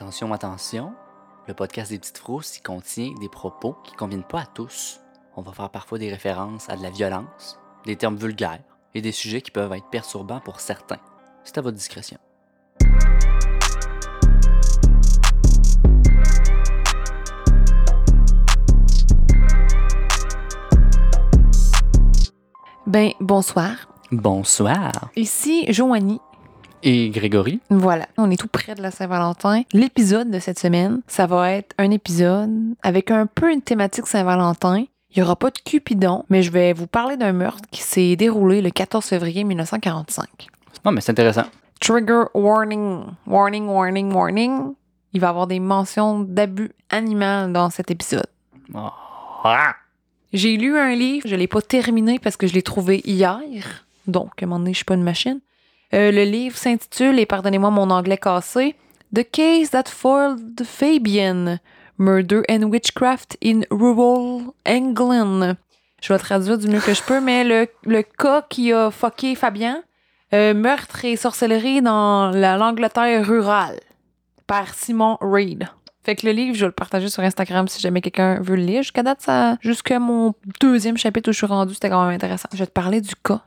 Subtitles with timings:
[0.00, 0.92] Attention, attention,
[1.48, 5.00] le podcast des petites frousses y contient des propos qui ne conviennent pas à tous.
[5.34, 8.60] On va faire parfois des références à de la violence, des termes vulgaires
[8.94, 11.00] et des sujets qui peuvent être perturbants pour certains.
[11.42, 12.18] C'est à votre discrétion.
[22.86, 23.88] Ben, bonsoir.
[24.12, 24.92] Bonsoir.
[25.16, 26.20] Ici Joanie.
[26.90, 27.60] Et Grégory?
[27.68, 29.60] Voilà, on est tout près de la Saint-Valentin.
[29.74, 32.50] L'épisode de cette semaine, ça va être un épisode
[32.82, 34.86] avec un peu une thématique Saint-Valentin.
[35.10, 38.16] Il n'y aura pas de Cupidon, mais je vais vous parler d'un meurtre qui s'est
[38.16, 40.46] déroulé le 14 février 1945.
[40.86, 41.44] Non, mais c'est intéressant.
[41.78, 44.72] Trigger warning, warning, warning, warning.
[45.12, 48.28] Il va y avoir des mentions d'abus animal dans cet épisode.
[48.72, 48.88] Oh.
[49.44, 49.74] Ah!
[50.32, 53.84] J'ai lu un livre, je l'ai pas terminé parce que je l'ai trouvé hier.
[54.06, 55.40] Donc, à un moment donné, je suis pas une machine.
[55.94, 58.74] Euh, le livre s'intitule, et pardonnez-moi mon anglais cassé,
[59.14, 61.58] The Case That Foiled Fabian,
[61.98, 65.54] Murder and Witchcraft in Rural England.
[66.02, 69.34] Je vais traduire du mieux que je peux, mais le, le cas qui a fucké
[69.34, 69.82] Fabien,
[70.34, 73.80] euh, meurtre et sorcellerie dans la- l'Angleterre rurale,
[74.46, 75.68] par Simon Reed.
[76.04, 78.62] Fait que le livre, je vais le partager sur Instagram si jamais quelqu'un veut le
[78.62, 78.82] lire.
[78.82, 82.48] Jusqu'à date, ça, jusqu'à mon deuxième chapitre où je suis rendue, c'était quand même intéressant.
[82.52, 83.40] Je vais te parler du cas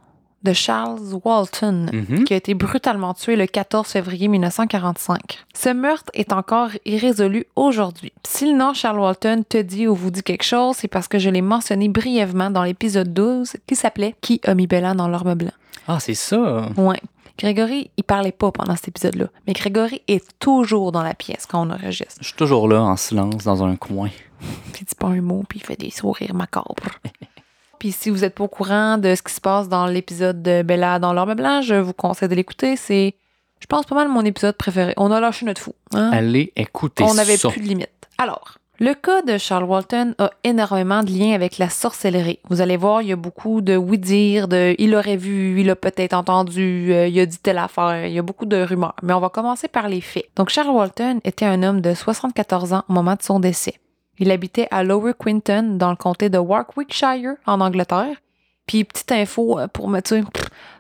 [0.43, 2.23] de Charles Walton, Mhm.
[2.23, 5.39] qui a été brutalement tué le 14 février 1945.
[5.53, 8.11] Ce meurtre est encore irrésolu aujourd'hui.
[8.27, 11.19] Si le nom Charles Walton te dit ou vous dit quelque chose, c'est parce que
[11.19, 15.35] je l'ai mentionné brièvement dans l'épisode 12 qui s'appelait Qui a mis Bella dans l'arme
[15.35, 15.51] blanc?
[15.87, 16.67] Ah, c'est ça.
[16.77, 16.99] Ouais.
[17.39, 21.65] Grégory, il parlait pas pendant cet épisode-là, mais Grégory est toujours dans la pièce quand
[21.67, 22.17] on enregistre.
[22.19, 24.09] Je suis toujours là, en silence, dans un coin.
[24.79, 26.73] Il dit pas un mot, puis il fait des sourires macabres.
[27.81, 30.61] puis si vous n'êtes pas au courant de ce qui se passe dans l'épisode de
[30.61, 32.75] Bella dans l'orbe blanc, je vous conseille de l'écouter.
[32.75, 33.15] C'est,
[33.59, 34.93] je pense, pas mal mon épisode préféré.
[34.97, 35.73] On a lâché notre fou.
[35.95, 36.11] hein?
[36.13, 37.89] Allez écouter On n'avait plus de limite.
[38.19, 42.37] Alors, le cas de Charles Walton a énormément de liens avec la sorcellerie.
[42.51, 45.75] Vous allez voir, il y a beaucoup de oui-dire, de il aurait vu, il a
[45.75, 48.95] peut-être entendu, euh, il a dit telle affaire, il y a beaucoup de rumeurs.
[49.01, 50.25] Mais on va commencer par les faits.
[50.35, 53.80] Donc, Charles Walton était un homme de 74 ans au moment de son décès.
[54.21, 58.15] Il habitait à Lower Quinton, dans le comté de Warwickshire, en Angleterre.
[58.67, 60.23] Puis, petite info euh, pour me tu sais,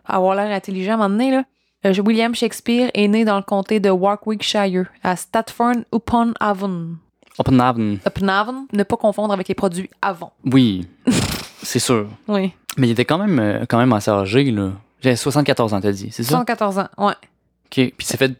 [0.05, 1.43] avoir l'air intelligent à un moment donné, là.
[1.87, 6.97] Euh, William Shakespeare est né dans le comté de Warwickshire, à Stratford-upon-Avon.
[7.39, 7.97] Oppenhaven.
[8.05, 10.29] Upon-Avon, ne pas confondre avec les produits Avon.
[10.45, 10.87] Oui,
[11.63, 12.09] c'est sûr.
[12.27, 12.53] Oui.
[12.77, 14.69] Mais il était quand même, euh, quand même assez âgé, là.
[15.01, 16.37] J'avais 74 ans, t'as dit, c'est ça?
[16.37, 17.15] 114 ans, ouais.
[17.71, 17.93] OK.
[17.97, 18.33] Puis s'est fait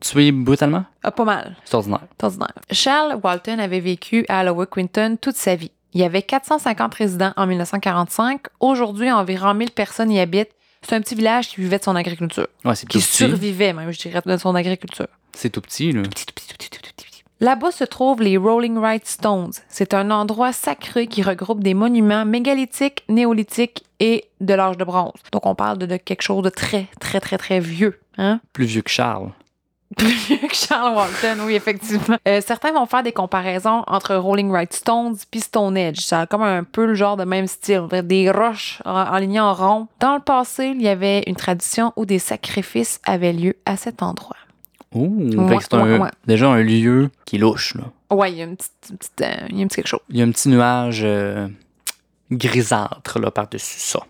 [0.00, 0.84] tuer brutalement?
[1.02, 1.56] Ah, pas mal.
[1.64, 2.00] C'est ordinaire.
[2.18, 2.52] C'est ordinaire.
[2.70, 5.70] Charles Walton avait vécu à Lower Quinton toute sa vie.
[5.94, 8.40] Il y avait 450 résidents en 1945.
[8.60, 10.50] Aujourd'hui, environ 1000 personnes y habitent.
[10.82, 12.46] C'est un petit village qui vivait de son agriculture.
[12.64, 13.16] Ouais, c'est Qui tout petit.
[13.16, 15.08] survivait même, je dirais, de son agriculture.
[15.32, 16.02] C'est tout petit, là.
[16.02, 17.22] Petit, tout petit, tout petit, tout petit, tout petit.
[17.40, 19.52] Là-bas se trouvent les Rolling Right Stones.
[19.68, 25.12] C'est un endroit sacré qui regroupe des monuments mégalithiques, néolithiques et de l'âge de bronze.
[25.32, 28.00] Donc on parle de, de quelque chose de très, très, très, très vieux.
[28.18, 28.40] Hein?
[28.52, 29.30] Plus vieux que Charles.
[29.96, 32.16] Plus vieux que Charles Walton, oui, effectivement.
[32.26, 35.98] Euh, certains vont faire des comparaisons entre Rolling Right Stones puis Stonehenge.
[35.98, 37.86] Ça a comme un peu le genre de même style.
[38.02, 39.86] Des roches en- alignées en rond.
[40.00, 44.02] Dans le passé, il y avait une tradition où des sacrifices avaient lieu à cet
[44.02, 44.36] endroit.
[44.92, 46.10] Ouh, Ouais, c'est un- ouais, ouais.
[46.26, 47.84] déjà un lieu qui est louche, là.
[48.10, 49.88] Ouais, il y a une petite, une petite, euh, il y a un petit quelque
[49.88, 50.00] chose.
[50.10, 51.48] Il y a un petit nuage euh,
[52.32, 54.00] grisâtre, là, par-dessus ça.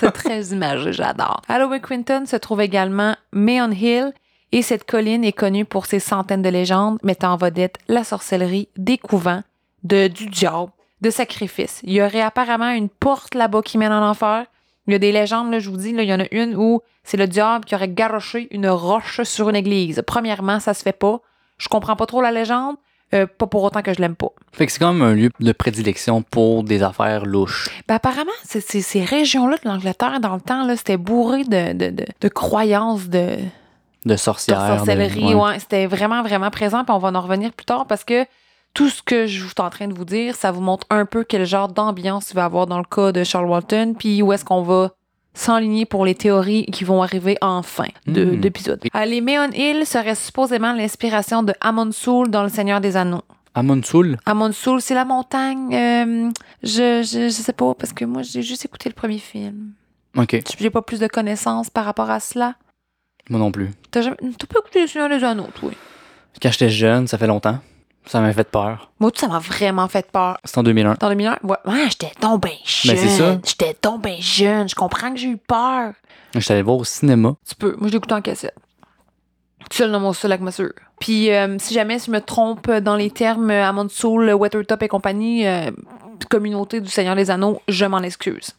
[0.00, 1.42] C'est très imagé, j'adore.
[1.48, 4.12] Lower Quinton se trouve également Mayon Hill
[4.52, 8.68] et cette colline est connue pour ses centaines de légendes mettant en vedette la sorcellerie,
[8.76, 9.42] des couvents,
[9.84, 10.72] de, du diable,
[11.02, 11.80] de sacrifices.
[11.84, 14.46] Il y aurait apparemment une porte là-bas qui mène en enfer.
[14.86, 16.80] Il y a des légendes, là, je vous dis, il y en a une où
[17.04, 20.02] c'est le diable qui aurait garoché une roche sur une église.
[20.06, 21.20] Premièrement, ça se fait pas.
[21.58, 22.76] Je comprends pas trop la légende.
[23.14, 24.28] Euh, pas pour autant que je l'aime pas.
[24.52, 27.68] Fait que c'est quand même un lieu de prédilection pour des affaires louches.
[27.88, 31.72] Ben, apparemment, c'est- c'est- ces régions-là de l'Angleterre, dans le temps, là, c'était bourré de,
[31.72, 33.36] de, de, de croyances de,
[34.06, 34.72] De sorcières.
[34.72, 35.24] de- sorcellerie.
[35.24, 35.34] ouais.
[35.34, 35.58] ouais.
[35.58, 36.84] C'était vraiment, vraiment présent.
[36.84, 38.24] Puis on va en revenir plus tard parce que
[38.72, 41.24] tout ce que je suis en train de vous dire, ça vous montre un peu
[41.24, 44.44] quel genre d'ambiance il va avoir dans le cas de Charles Walton, puis où est-ce
[44.44, 44.92] qu'on va
[45.34, 48.40] s'enligner pour les théories qui vont arriver en fin de- Mm.
[48.40, 48.80] d'épisode.
[48.94, 53.22] Euh, les Meon Hill seraient supposément l'inspiration de Amon Soul dans Le Seigneur des Anneaux.
[53.54, 54.16] Amon Soul?
[54.26, 55.74] Amon Soul, c'est la montagne.
[55.74, 56.30] euh,
[56.62, 59.72] je, je, je sais pas, parce que moi, j'ai juste écouté le premier film.
[60.16, 60.40] OK.
[60.58, 62.54] J'ai pas plus de connaissances par rapport à cela.
[63.28, 63.70] Moi non plus.
[63.90, 64.16] T'as jamais...
[64.38, 65.70] T'as pas écouté Le Seigneur des Anneaux, toi?
[66.42, 67.58] Quand j'étais jeune, ça fait longtemps,
[68.06, 68.90] ça m'a fait peur.
[68.98, 70.38] Moi, ça m'a vraiment fait peur.
[70.44, 70.94] C'est en 2001.
[70.94, 72.94] Dans 2001, ouais, ouais j'étais ben jeune.
[72.94, 73.38] Ben, c'est ça.
[73.44, 74.68] J'étais ben jeune.
[74.68, 75.92] Je comprends que j'ai eu peur.
[76.34, 77.34] J'étais allé voir au cinéma.
[77.46, 77.76] Tu peux.
[77.78, 78.56] Moi, je l'ai écouté en cassette.
[79.70, 80.70] Seul dans mon seul avec ma sœur.
[80.98, 84.88] Puis euh, si jamais je me trompe dans les termes euh, Amon Soul, Weathertop et
[84.88, 85.70] compagnie, euh,
[86.28, 88.56] communauté du Seigneur des Anneaux, je m'en excuse.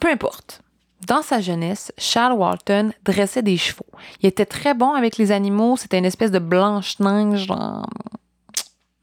[0.00, 0.62] Peu importe.
[1.06, 3.86] Dans sa jeunesse, Charles Walton dressait des chevaux.
[4.20, 5.76] Il était très bon avec les animaux.
[5.76, 7.46] C'était une espèce de blanche-neige.
[7.46, 7.86] genre-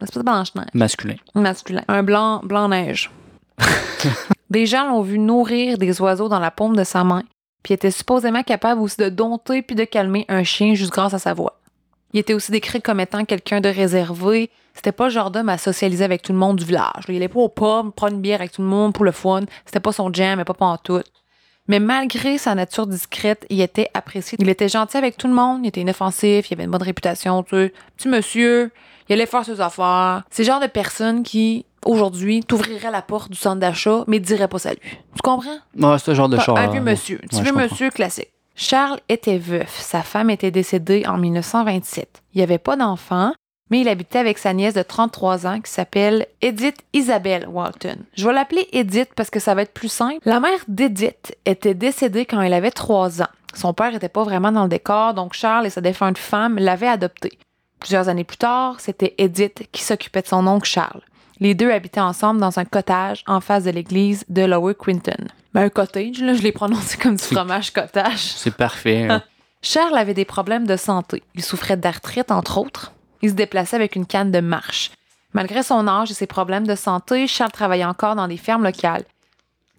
[0.05, 1.15] espèce de blanche-neige Masculin.
[1.35, 1.83] masculin.
[1.87, 3.11] Un blanc, blanc-neige.
[4.49, 7.23] des gens l'ont vu nourrir des oiseaux dans la paume de sa main,
[7.63, 11.19] puis était supposément capable aussi de dompter puis de calmer un chien juste grâce à
[11.19, 11.59] sa voix.
[12.13, 14.49] Il était aussi décrit comme étant quelqu'un de réservé.
[14.73, 17.03] C'était pas le genre d'homme à socialiser avec tout le monde du village.
[17.09, 19.41] Il allait pas au pub, prendre une bière avec tout le monde pour le fun.
[19.65, 21.01] C'était pas son jam, mais pas en tout.
[21.67, 24.37] Mais malgré sa nature discrète, il était apprécié.
[24.39, 27.43] Il était gentil avec tout le monde, il était inoffensif, il avait une bonne réputation,
[27.43, 27.73] tu sais.
[27.97, 28.71] Petit monsieur,
[29.09, 30.23] il allait faire ses affaires.
[30.29, 34.25] C'est le genre de personne qui, aujourd'hui, t'ouvrirait la porte du centre d'achat, mais te
[34.25, 34.79] dirait pas salut.
[34.81, 35.57] Tu comprends?
[35.77, 36.57] Ouais, c'est ce genre de choses.
[36.57, 37.19] un vieux monsieur.
[37.31, 38.31] Un vieux monsieur classique.
[38.55, 39.77] Charles était veuf.
[39.79, 42.23] Sa femme était décédée en 1927.
[42.33, 43.33] Il n'y avait pas d'enfant,
[43.69, 47.97] mais il habitait avec sa nièce de 33 ans qui s'appelle Edith Isabelle Walton.
[48.15, 50.19] Je vais l'appeler Edith parce que ça va être plus simple.
[50.23, 53.27] La mère d'Edith était décédée quand elle avait 3 ans.
[53.53, 56.87] Son père n'était pas vraiment dans le décor, donc Charles et sa défunte femme l'avaient
[56.87, 57.37] adopté.
[57.79, 61.01] Plusieurs années plus tard, c'était Edith qui s'occupait de son oncle Charles.
[61.39, 65.27] Les deux habitaient ensemble dans un cottage en face de l'église de Lower Quinton.
[65.53, 68.19] Ben, un cottage, là, je l'ai prononcé comme du fromage cottage.
[68.37, 69.07] C'est parfait.
[69.09, 69.23] hein.
[69.61, 71.23] Charles avait des problèmes de santé.
[71.33, 72.93] Il souffrait d'arthrite, entre autres.
[73.21, 74.91] Il se déplaçait avec une canne de marche.
[75.33, 79.03] Malgré son âge et ses problèmes de santé, Charles travaillait encore dans des fermes locales.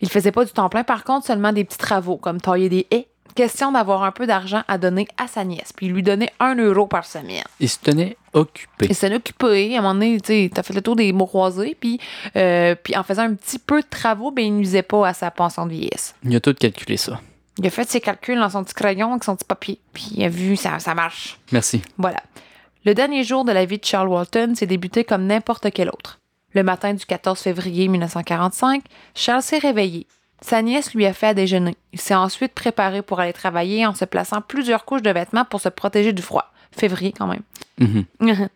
[0.00, 2.86] Il faisait pas du temps plein, par contre, seulement des petits travaux, comme tailler des
[2.90, 3.08] haies.
[3.36, 6.54] Question d'avoir un peu d'argent à donner à sa nièce, puis il lui donnait un
[6.54, 7.44] euro par semaine.
[7.60, 8.86] Il se tenait occupé.
[8.88, 9.74] Il s'en occupé.
[9.74, 12.00] À un moment donné, tu t'as fait le tour des mots croisés, puis,
[12.34, 15.30] euh, puis en faisant un petit peu de travaux, ben, il nuisait pas à sa
[15.30, 16.14] pension de vieillesse.
[16.24, 17.20] Il a tout calculé ça.
[17.58, 20.24] Il a fait ses calculs dans son petit crayon avec son petit papier, puis il
[20.24, 21.38] a vu ça, ça marche.
[21.52, 21.82] Merci.
[21.98, 22.22] Voilà.
[22.86, 26.20] Le dernier jour de la vie de Charles Walton s'est débuté comme n'importe quel autre.
[26.54, 28.82] Le matin du 14 février 1945,
[29.14, 30.06] Charles s'est réveillé.
[30.40, 31.76] Sa nièce lui a fait à déjeuner.
[31.92, 35.60] Il s'est ensuite préparé pour aller travailler en se plaçant plusieurs couches de vêtements pour
[35.60, 36.52] se protéger du froid.
[36.72, 37.42] Février quand même.
[37.78, 38.06] Mhm.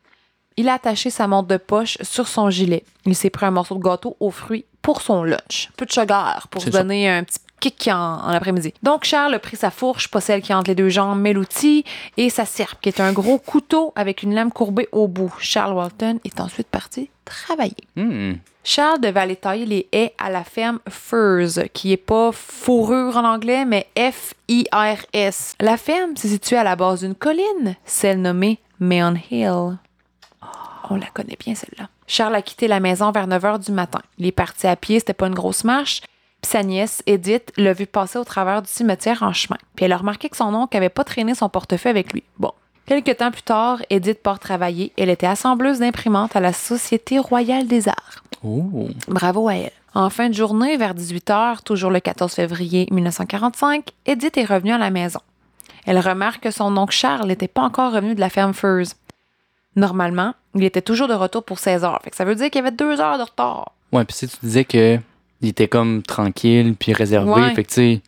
[0.57, 2.85] Il a attaché sa montre de poche sur son gilet.
[3.07, 5.71] Il s'est pris un morceau de gâteau aux fruits pour son lunch.
[5.77, 6.83] Peu de sugar pour se ça.
[6.83, 8.75] donner un petit kick en, en après-midi.
[8.83, 11.33] Donc Charles a pris sa fourche, pas celle qui est entre les deux jambes, mais
[11.33, 11.85] l'outil,
[12.17, 15.33] et sa serpe, qui est un gros couteau avec une lame courbée au bout.
[15.39, 17.77] Charles Walton est ensuite parti travailler.
[17.97, 18.35] Hmm.
[18.63, 23.25] Charles devait aller tailler les haies à la ferme Furs, qui est pas fourrure en
[23.25, 25.55] anglais, mais F-I-R-S.
[25.61, 29.79] La ferme s'est située à la base d'une colline, celle nommée Mayon Hill.
[30.91, 31.89] On la connaît bien, celle-là.
[32.07, 34.01] Charles a quitté la maison vers 9 h du matin.
[34.19, 36.03] Il est parti à pied, c'était pas une grosse marche.
[36.43, 39.59] Sa nièce, Edith, l'a vu passer au travers du cimetière en chemin.
[39.77, 42.25] Puis elle a remarqué que son oncle avait pas traîné son portefeuille avec lui.
[42.39, 42.53] Bon.
[42.87, 44.93] Quelques temps plus tard, Edith part travailler.
[44.99, 48.20] Elle était assembleuse d'imprimantes à la Société royale des arts.
[48.43, 48.89] Oh.
[49.09, 49.73] Bravo à elle.
[49.95, 54.79] En fin de journée, vers 18h, toujours le 14 février 1945, Edith est revenue à
[54.79, 55.21] la maison.
[55.85, 58.95] Elle remarque que son oncle Charles n'était pas encore revenu de la ferme Furs.
[59.77, 62.01] Normalement, il était toujours de retour pour 16 heures.
[62.03, 63.73] Fait que ça veut dire qu'il y avait deux heures de retard.
[63.93, 64.99] Ouais, puis sais, tu disais que
[65.41, 67.33] il était comme tranquille puis réservé.
[67.33, 67.55] Ouais.
[67.55, 68.01] Fait que tu sais,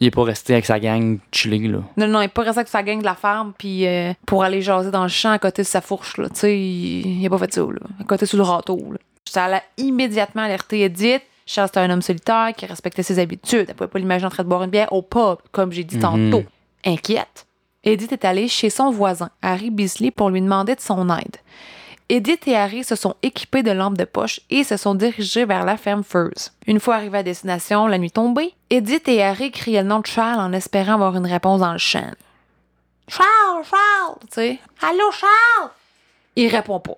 [0.00, 1.78] il est pas resté avec sa gang chillé, là.
[1.96, 4.42] Non, non, il n'est pas resté avec sa gang de la ferme puis euh, pour
[4.42, 6.16] aller jaser dans le champ à côté de sa fourche.
[6.16, 6.28] Là.
[6.30, 7.60] Tu sais, il n'a pas fait ça.
[7.60, 7.80] Là.
[8.00, 8.78] À côté sous le râteau.
[8.90, 8.98] Là.
[9.32, 11.22] Ça allait immédiatement alerter Edith.
[11.46, 13.66] Charles, c'était un homme solitaire qui respectait ses habitudes.
[13.68, 15.96] Elle pouvait pas l'imaginer en train de boire une bière au pub, comme j'ai dit
[15.96, 16.02] Mhm.
[16.02, 16.44] tantôt.
[16.84, 17.46] Inquiète,
[17.82, 21.36] Edith est allée chez son voisin, Harry Beasley, pour lui demander de son aide.
[22.10, 25.64] Edith et Harry se sont équipés de lampes de poche et se sont dirigés vers
[25.64, 26.50] la ferme Furs.
[26.66, 30.06] Une fois arrivés à destination, la nuit tombée, Edith et Harry criaient le nom de
[30.06, 32.10] Charles en espérant avoir une réponse dans le champ.
[33.08, 34.16] Charles, Charles!
[34.22, 35.70] Tu sais, Allô, Charles!
[36.36, 36.96] Il répond pas.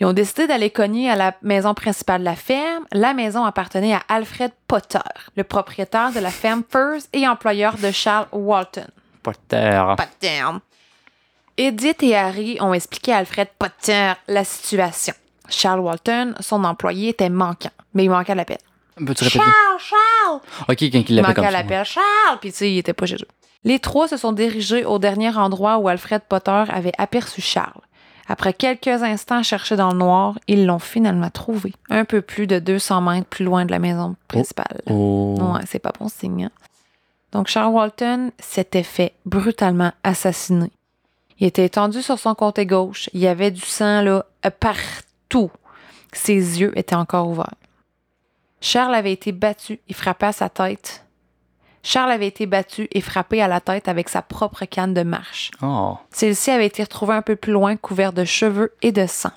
[0.00, 2.86] Ils ont décidé d'aller cogner à la maison principale de la ferme.
[2.90, 4.98] La maison appartenait à Alfred Potter,
[5.36, 8.86] le propriétaire de la ferme Furs et employeur de Charles Walton.
[9.48, 9.96] Terre.
[9.96, 10.42] Potter.
[11.58, 15.12] Edith et Harry ont expliqué à Alfred Potter la situation.
[15.50, 18.58] Charles Walton, son employé, était manquant, mais il manquait à l'appel.
[18.96, 19.44] Peux-tu répéter?
[19.44, 20.40] Charles, Charles!
[20.68, 23.16] Ok, quand il l'appelle comme à l'appel Charles, puis tu sais, il était pas chez
[23.16, 23.28] eux.
[23.64, 27.82] Les trois se sont dirigés au dernier endroit où Alfred Potter avait aperçu Charles.
[28.32, 32.60] Après quelques instants cherchés dans le noir, ils l'ont finalement trouvé, un peu plus de
[32.60, 34.80] 200 mètres plus loin de la maison principale.
[34.88, 35.36] Oh.
[35.40, 36.44] Ouais, c'est pas bon signe.
[36.44, 36.50] hein.
[37.32, 40.70] Donc, Charles Walton s'était fait brutalement assassiner.
[41.40, 43.10] Il était étendu sur son côté gauche.
[43.14, 44.24] Il y avait du sang là,
[44.60, 45.50] partout.
[46.12, 47.54] Ses yeux étaient encore ouverts.
[48.60, 51.04] Charles avait été battu et frappé à sa tête.
[51.82, 55.50] Charles avait été battu et frappé à la tête avec sa propre canne de marche.
[55.62, 55.96] Oh.
[56.10, 59.32] Celle-ci avait été retrouvée un peu plus loin, couverte de cheveux et de sang.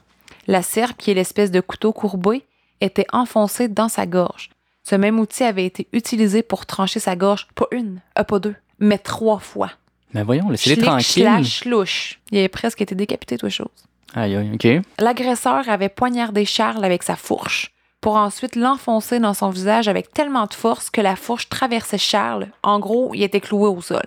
[0.48, 2.44] La serpe, qui est l'espèce de couteau courbé,
[2.82, 4.50] était enfoncée dans sa gorge.
[4.84, 8.56] Ce même outil avait été utilisé pour trancher sa gorge, pas une, euh, pas deux,
[8.80, 9.72] mais trois fois.
[10.14, 11.24] Mais voyons, laissez-les tranquilles.
[11.24, 12.20] slash, louche.
[12.32, 13.68] Il avait presque été décapité, toi, chose.
[14.14, 14.68] Aïe, aïe, OK.
[15.00, 17.73] L'agresseur avait poignardé Charles avec sa fourche
[18.04, 22.50] pour ensuite l'enfoncer dans son visage avec tellement de force que la fourche traversait Charles.
[22.62, 24.04] En gros, il était cloué au sol.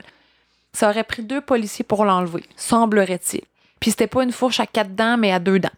[0.74, 3.40] Ça aurait pris deux policiers pour l'enlever, semblerait-il.
[3.80, 5.70] Puis c'était pas une fourche à quatre dents, mais à deux dents.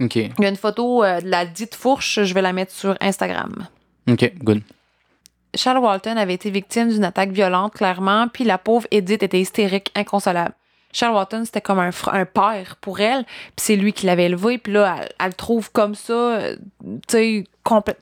[0.00, 0.16] OK.
[0.16, 2.96] Il y a une photo euh, de la dite fourche, je vais la mettre sur
[3.00, 3.68] Instagram.
[4.10, 4.62] OK, good.
[5.54, 9.92] Charles Walton avait été victime d'une attaque violente, clairement, puis la pauvre Edith était hystérique,
[9.94, 10.54] inconsolable.
[10.92, 11.92] Charles Walton, c'était comme un,
[12.24, 15.70] père pour elle, puis c'est lui qui l'avait élevé, puis là, elle, elle le trouve
[15.70, 17.44] comme ça, euh, tu sais,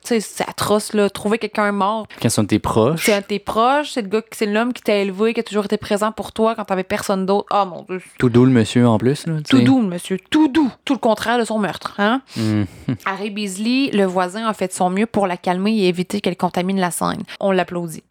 [0.03, 3.05] c'est atroce, là, trouver quelqu'un mort, Quand sont tes proches.
[3.05, 5.43] c'est un de tes proches, c'est le gars, c'est l'homme qui t'a élevé, qui a
[5.43, 7.47] toujours été présent pour toi quand t'avais personne d'autre.
[7.51, 9.27] Oh mon Dieu, Tout doux, le monsieur, en plus.
[9.27, 12.21] Là, tout doux, le monsieur, tout doux, tout le contraire de son meurtre, hein?
[12.35, 12.63] Hmm.
[13.05, 16.37] Harry Beasley, le voisin, a fait de son mieux pour la calmer et éviter qu'elle
[16.37, 17.23] contamine la scène.
[17.39, 18.03] On l'applaudit.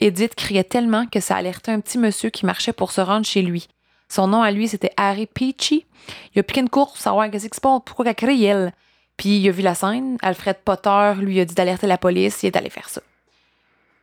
[0.00, 3.42] Edith criait tellement que ça alertait un petit monsieur qui marchait pour se rendre chez
[3.42, 3.68] lui.
[4.08, 5.86] Son nom à lui, c'était Harry Peachy.
[6.34, 8.72] Il a piqué une course pour savoir qu'est-ce qui se passe, pourquoi elle crie, elle.
[9.16, 10.16] Puis il a vu la scène.
[10.22, 12.42] Alfred Potter lui a dit d'alerter la police.
[12.42, 13.00] Il est allé faire ça.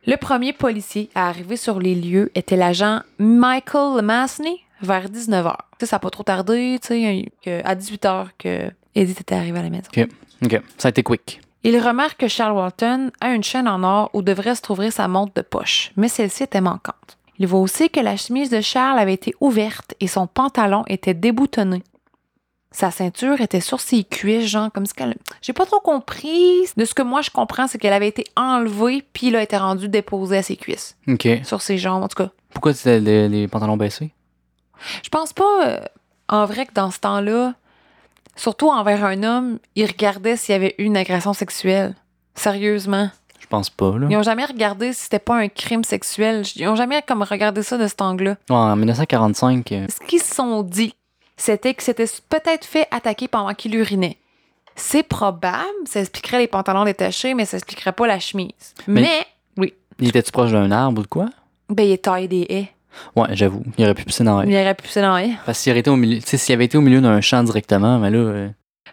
[0.06, 5.56] Le premier policier à arriver sur les lieux était l'agent Michael Masney vers 19h.
[5.78, 9.34] Tu sais, ça n'a pas trop tardé, tu sais, que- à 18h que Edith était
[9.34, 9.90] arrivée à la maison.
[10.42, 10.60] OK.
[10.78, 11.40] Ça a été quick.
[11.62, 15.06] Il remarque que Charles Walton a une chaîne en or où devrait se trouver sa
[15.08, 17.18] montre de poche, mais celle-ci était manquante.
[17.38, 21.12] Il voit aussi que la chemise de Charles avait été ouverte et son pantalon était
[21.12, 21.82] déboutonné.
[22.72, 25.16] Sa ceinture était sur ses cuisses, genre comme si qu'elle...
[25.42, 26.62] J'ai pas trop compris.
[26.76, 29.56] De ce que moi je comprends, c'est qu'elle avait été enlevée puis il a été
[29.56, 31.26] rendu déposé à ses cuisses, OK.
[31.42, 32.30] sur ses jambes en tout cas.
[32.52, 34.12] Pourquoi c'était les, les pantalons baissés?
[35.02, 35.80] Je pense pas, euh,
[36.28, 37.54] en vrai, que dans ce temps-là,
[38.36, 41.94] surtout envers un homme, il regardait s'il y avait eu une agression sexuelle.
[42.34, 43.10] Sérieusement.
[43.40, 44.06] Je pense pas, là.
[44.08, 46.44] Ils ont jamais regardé si c'était pas un crime sexuel.
[46.56, 48.36] Ils ont jamais comme regardé ça de cet angle-là.
[48.48, 50.94] Ouais, en 1945, euh, Ce qu'ils se sont dit,
[51.40, 54.18] c'était que c'était peut-être fait attaquer pendant qu'il urinait.
[54.76, 58.74] C'est probable, ça expliquerait les pantalons détachés, mais ça expliquerait pas la chemise.
[58.86, 61.28] Mais- Mais, oui, il était-tu proche d'un arbre ou de quoi?
[61.68, 62.68] ben il est taillé des haies.
[63.14, 63.62] Ouais, j'avoue.
[63.78, 65.36] Il aurait pu pisser dans la Il aurait pu pisser dans les haies.
[65.46, 66.18] Parce qu'il aurait été au milieu.
[66.20, 68.18] Tu sais, s'il avait été au milieu d'un champ directement, mais là.
[68.18, 68.48] euh,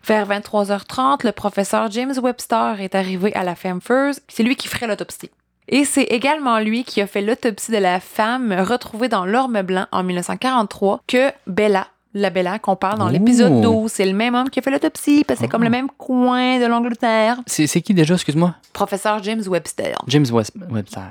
[0.05, 4.21] Vers 23h30, le professeur James Webster est arrivé à la femme First.
[4.27, 5.31] C'est lui qui ferait l'autopsie.
[5.69, 9.87] Et c'est également lui qui a fait l'autopsie de la femme retrouvée dans l'orme blanc
[9.91, 11.87] en 1943 que Bella,
[12.19, 13.91] la Bella qu'on parle dans l'épisode 12.
[13.91, 16.59] C'est le même homme qui a fait l'autopsie parce que c'est comme le même coin
[16.59, 17.39] de l'Angleterre.
[17.45, 18.55] C'est qui déjà, excuse-moi?
[18.73, 19.97] Professeur James Webster.
[20.07, 21.03] James West Webster.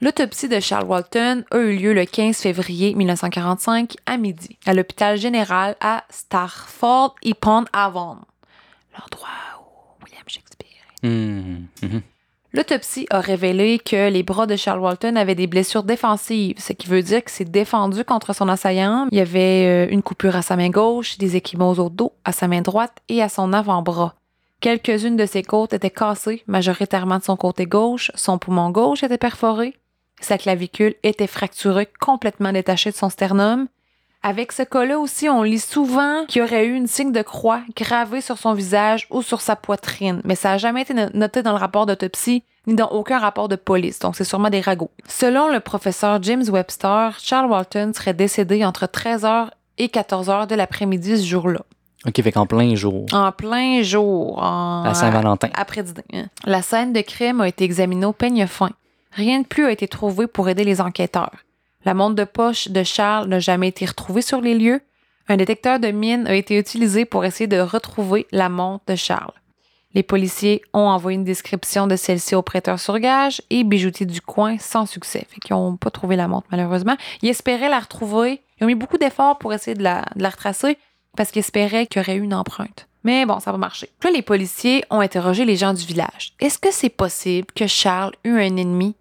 [0.00, 5.16] L'autopsie de Charles Walton a eu lieu le 15 février 1945 à midi à l'hôpital
[5.16, 8.18] général à Starford upon Avon,
[8.92, 9.28] l'endroit
[9.60, 10.68] où William Shakespeare.
[11.02, 12.13] est.
[12.54, 16.86] L'autopsie a révélé que les bras de Charles Walton avaient des blessures défensives, ce qui
[16.86, 19.08] veut dire qu'il s'est défendu contre son assaillant.
[19.10, 22.30] Il y avait euh, une coupure à sa main gauche, des échymoses au dos, à
[22.30, 24.14] sa main droite et à son avant-bras.
[24.60, 28.12] Quelques-unes de ses côtes étaient cassées, majoritairement de son côté gauche.
[28.14, 29.74] Son poumon gauche était perforé.
[30.20, 33.66] Sa clavicule était fracturée, complètement détachée de son sternum.
[34.26, 37.60] Avec ce cas-là aussi, on lit souvent qu'il y aurait eu une signe de croix
[37.76, 41.42] gravée sur son visage ou sur sa poitrine, mais ça n'a jamais été no- noté
[41.42, 44.90] dans le rapport d'autopsie ni dans aucun rapport de police, donc c'est sûrement des ragots.
[45.06, 51.18] Selon le professeur James Webster, Charles Walton serait décédé entre 13h et 14h de l'après-midi
[51.18, 51.60] ce jour-là.
[52.06, 53.04] Ok, fait qu'en plein jour.
[53.12, 54.38] En plein jour.
[54.42, 54.84] En...
[54.84, 55.48] À Saint-Valentin.
[55.54, 56.04] Après-dîner.
[56.14, 56.24] hein.
[56.46, 58.70] La scène de crime a été examinée au peigne fin.
[59.12, 61.30] Rien de plus a été trouvé pour aider les enquêteurs.
[61.84, 64.80] La montre de poche de Charles n'a jamais été retrouvée sur les lieux.
[65.28, 69.32] Un détecteur de mine a été utilisé pour essayer de retrouver la montre de Charles.
[69.94, 74.20] Les policiers ont envoyé une description de celle-ci au prêteur sur gage et bijoutier du
[74.20, 75.26] coin sans succès.
[75.30, 76.96] Fait qu'ils n'ont pas trouvé la montre, malheureusement.
[77.22, 78.40] Ils espéraient la retrouver.
[78.58, 80.78] Ils ont mis beaucoup d'efforts pour essayer de la, retracer
[81.16, 82.88] parce qu'ils espéraient qu'il y aurait eu une empreinte.
[83.04, 83.88] Mais bon, ça va marcher.
[84.02, 86.32] Là, les policiers ont interrogé les gens du village.
[86.40, 88.96] Est-ce que c'est possible que Charles eut un ennemi?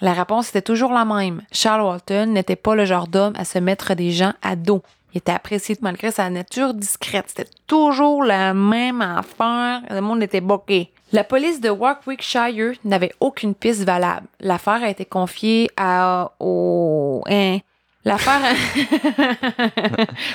[0.00, 1.42] La réponse était toujours la même.
[1.52, 4.82] Charles Walton n'était pas le genre d'homme à se mettre des gens à dos.
[5.12, 7.24] Il était apprécié malgré sa nature discrète.
[7.28, 9.80] C'était toujours la même affaire.
[9.90, 10.92] Le monde était boqué.
[11.12, 14.26] La police de Warwickshire n'avait aucune piste valable.
[14.40, 17.58] L'affaire a été confiée à au hein,
[18.04, 18.40] L'affaire.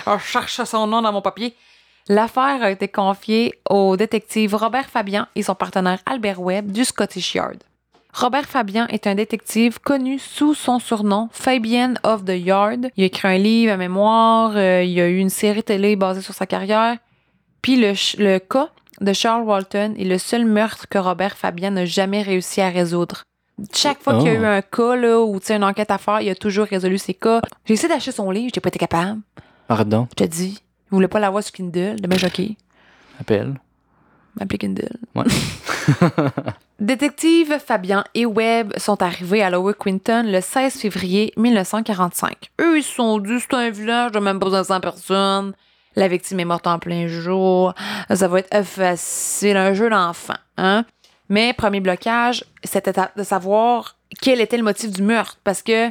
[0.08, 1.56] oh, je cherche son nom dans mon papier.
[2.10, 7.36] L'affaire a été confiée au détective Robert Fabian et son partenaire Albert Webb du Scottish
[7.36, 7.64] Yard.
[8.14, 12.90] Robert Fabian est un détective connu sous son surnom Fabian of the Yard.
[12.96, 16.22] Il a écrit un livre à mémoire, euh, il a eu une série télé basée
[16.22, 16.98] sur sa carrière.
[17.64, 18.70] Puis le, le cas
[19.02, 23.24] de Charles Walton est le seul meurtre que Robert Fabian n'a jamais réussi à résoudre.
[23.74, 24.42] Chaque fois qu'il y a Oh.
[24.44, 26.98] eu un cas là, ou tu sais, une enquête à faire, il a toujours résolu
[27.00, 27.42] ses cas.
[27.66, 29.22] J'ai essayé d'acheter son livre, j'ai pas été capable.
[29.88, 30.60] Donc, Je te dis,
[30.92, 32.58] il voulait pas l'avoir sur Kindle, demain choqué.
[33.20, 33.56] appelle.
[34.40, 34.98] M'appeler Kindle.
[35.16, 35.24] Ouais.
[36.84, 42.52] Détective Fabian et Webb sont arrivés à Lower Quinton le 16 février 1945.
[42.60, 45.54] Eux, ils se sont dit, c'est un village de même pas 500 personnes.
[45.96, 47.74] La victime est morte en plein jour.
[48.14, 50.34] Ça va être facile, un jeu d'enfant.
[50.58, 50.84] Hein?
[51.30, 55.38] Mais premier blocage, c'était de savoir quel était le motif du meurtre.
[55.46, 55.90] Parce que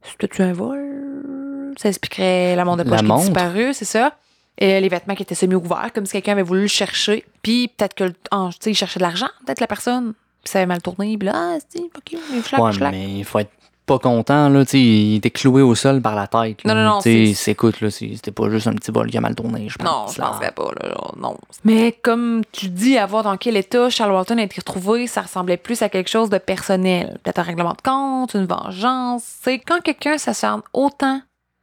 [0.00, 1.74] c'était-tu un vol?
[1.76, 4.14] Ça expliquerait la montre de La poche qui disparu, c'est ça.
[4.56, 7.26] Et les vêtements qui étaient semi-ouverts, comme si quelqu'un avait voulu le chercher.
[7.42, 8.14] Puis peut-être que, tu
[8.58, 10.14] sais, il cherchait de l'argent, peut-être la personne.
[10.42, 11.16] Puis ça avait mal tourné.
[11.18, 12.92] Puis là, ah, c'est fuck you, il flac, Ouais, flac.
[12.92, 13.50] mais il faut être
[13.86, 16.62] pas content, là, tu sais, il était cloué au sol par la tête.
[16.62, 16.74] là.
[16.74, 19.10] Non, non, non, Tu sais, c'est- c'est- écoute, là, c'était pas juste un petit bol
[19.10, 20.14] qui a mal tourné, je Non, pense.
[20.14, 20.28] je là.
[20.28, 21.36] penserais pas, là, genre, non.
[21.64, 25.22] Mais comme tu dis, à voir dans quel état Charles Walton a été retrouvé, ça
[25.22, 27.18] ressemblait plus à quelque chose de personnel.
[27.24, 29.24] Peut-être un règlement de compte, une vengeance.
[29.42, 31.20] C'est quand quelqu'un s'acharne autant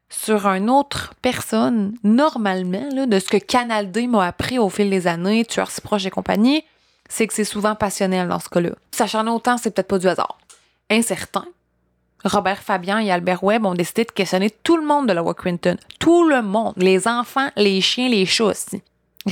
[0.09, 4.89] sur une autre personne, normalement, là, de ce que Canal D m'a appris au fil
[4.89, 6.63] des années, tueurs si proches et compagnie,
[7.09, 8.71] c'est que c'est souvent passionnel dans ce cas-là.
[8.91, 10.37] S'acharner autant, c'est peut-être pas du hasard.
[10.89, 11.45] Incertain.
[12.23, 15.77] Robert Fabian et Albert Webb ont décidé de questionner tout le monde de Lower Quinton.
[15.99, 16.73] Tout le monde.
[16.77, 18.81] Les enfants, les chiens, les chats aussi.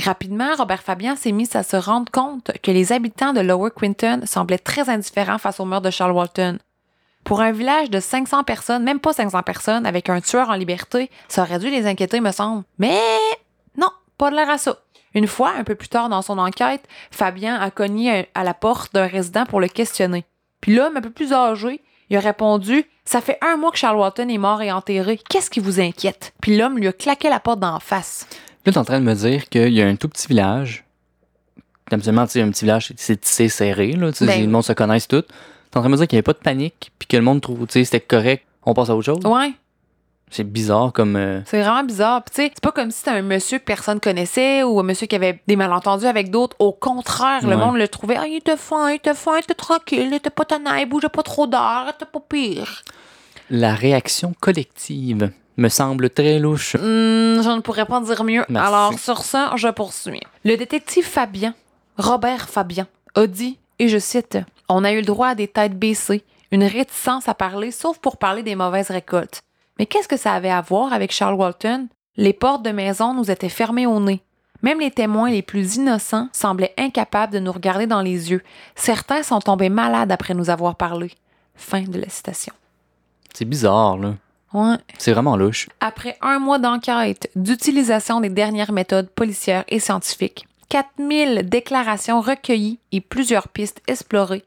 [0.04, 4.20] Rapidement, Robert Fabian s'est mis à se rendre compte que les habitants de Lower Quinton
[4.24, 6.58] semblaient très indifférents face au meurtre de Charles Walton.
[7.24, 11.10] Pour un village de 500 personnes, même pas 500 personnes, avec un tueur en liberté,
[11.28, 12.62] ça aurait dû les inquiéter, me semble.
[12.78, 13.00] Mais
[13.76, 14.78] non, pas de l'air à ça.
[15.14, 18.92] Une fois, un peu plus tard dans son enquête, Fabien a cogné à la porte
[18.94, 20.24] d'un résident pour le questionner.
[20.60, 23.96] Puis l'homme, un peu plus âgé, il a répondu Ça fait un mois que Charles
[23.98, 25.20] Walton est mort et enterré.
[25.30, 28.26] Qu'est-ce qui vous inquiète Puis l'homme lui a claqué la porte d'en face.
[28.64, 30.84] Là, t'es en train de me dire qu'il y a un tout petit village.
[31.90, 34.10] Habituellement, tu sais, un petit village, c'est- serré, là.
[34.20, 35.22] Ben- le monde se connaisse tout.
[35.22, 37.22] T'es en train de me dire qu'il n'y avait pas de panique, puis que le
[37.22, 39.24] monde trouve, tu sais, c'était correct, on passe à autre chose?
[39.24, 39.52] Ouais,
[40.30, 41.14] C'est bizarre comme.
[41.16, 42.22] euh, c'est vraiment bizarre.
[42.24, 44.82] Puis tu sais, c'est pas comme si c'était un monsieur que personne connaissait ou un
[44.82, 46.56] monsieur qui avait des malentendus avec d'autres.
[46.58, 49.54] Au contraire, le monde le trouvait Ah, il était fin, il était fin, il était
[49.54, 52.82] tranquille, il était pas tonnerre, il bougeait pas trop d'heures, il était pas pire.
[53.50, 56.74] La réaction collective me semble très louche.
[56.74, 58.44] Hmm, je ne pourrais pas dire mieux.
[58.48, 58.68] Merci.
[58.68, 60.20] Alors, sur ça, je poursuis.
[60.44, 61.54] Le détective Fabien,
[61.98, 65.78] Robert Fabien, a dit, et je cite, On a eu le droit à des têtes
[65.78, 69.40] baissées, une réticence à parler, sauf pour parler des mauvaises récoltes.
[69.78, 71.88] Mais qu'est-ce que ça avait à voir avec Charles Walton?
[72.16, 74.22] Les portes de maison nous étaient fermées au nez.
[74.62, 78.42] Même les témoins les plus innocents semblaient incapables de nous regarder dans les yeux.
[78.74, 81.10] Certains sont tombés malades après nous avoir parlé.
[81.54, 82.54] Fin de la citation.
[83.34, 84.14] C'est bizarre, là.
[84.54, 84.76] Ouais.
[84.96, 85.68] C'est vraiment louche.
[85.80, 93.02] Après un mois d'enquête, d'utilisation des dernières méthodes policières et scientifiques, 4000 déclarations recueillies et
[93.02, 94.44] plusieurs pistes explorées,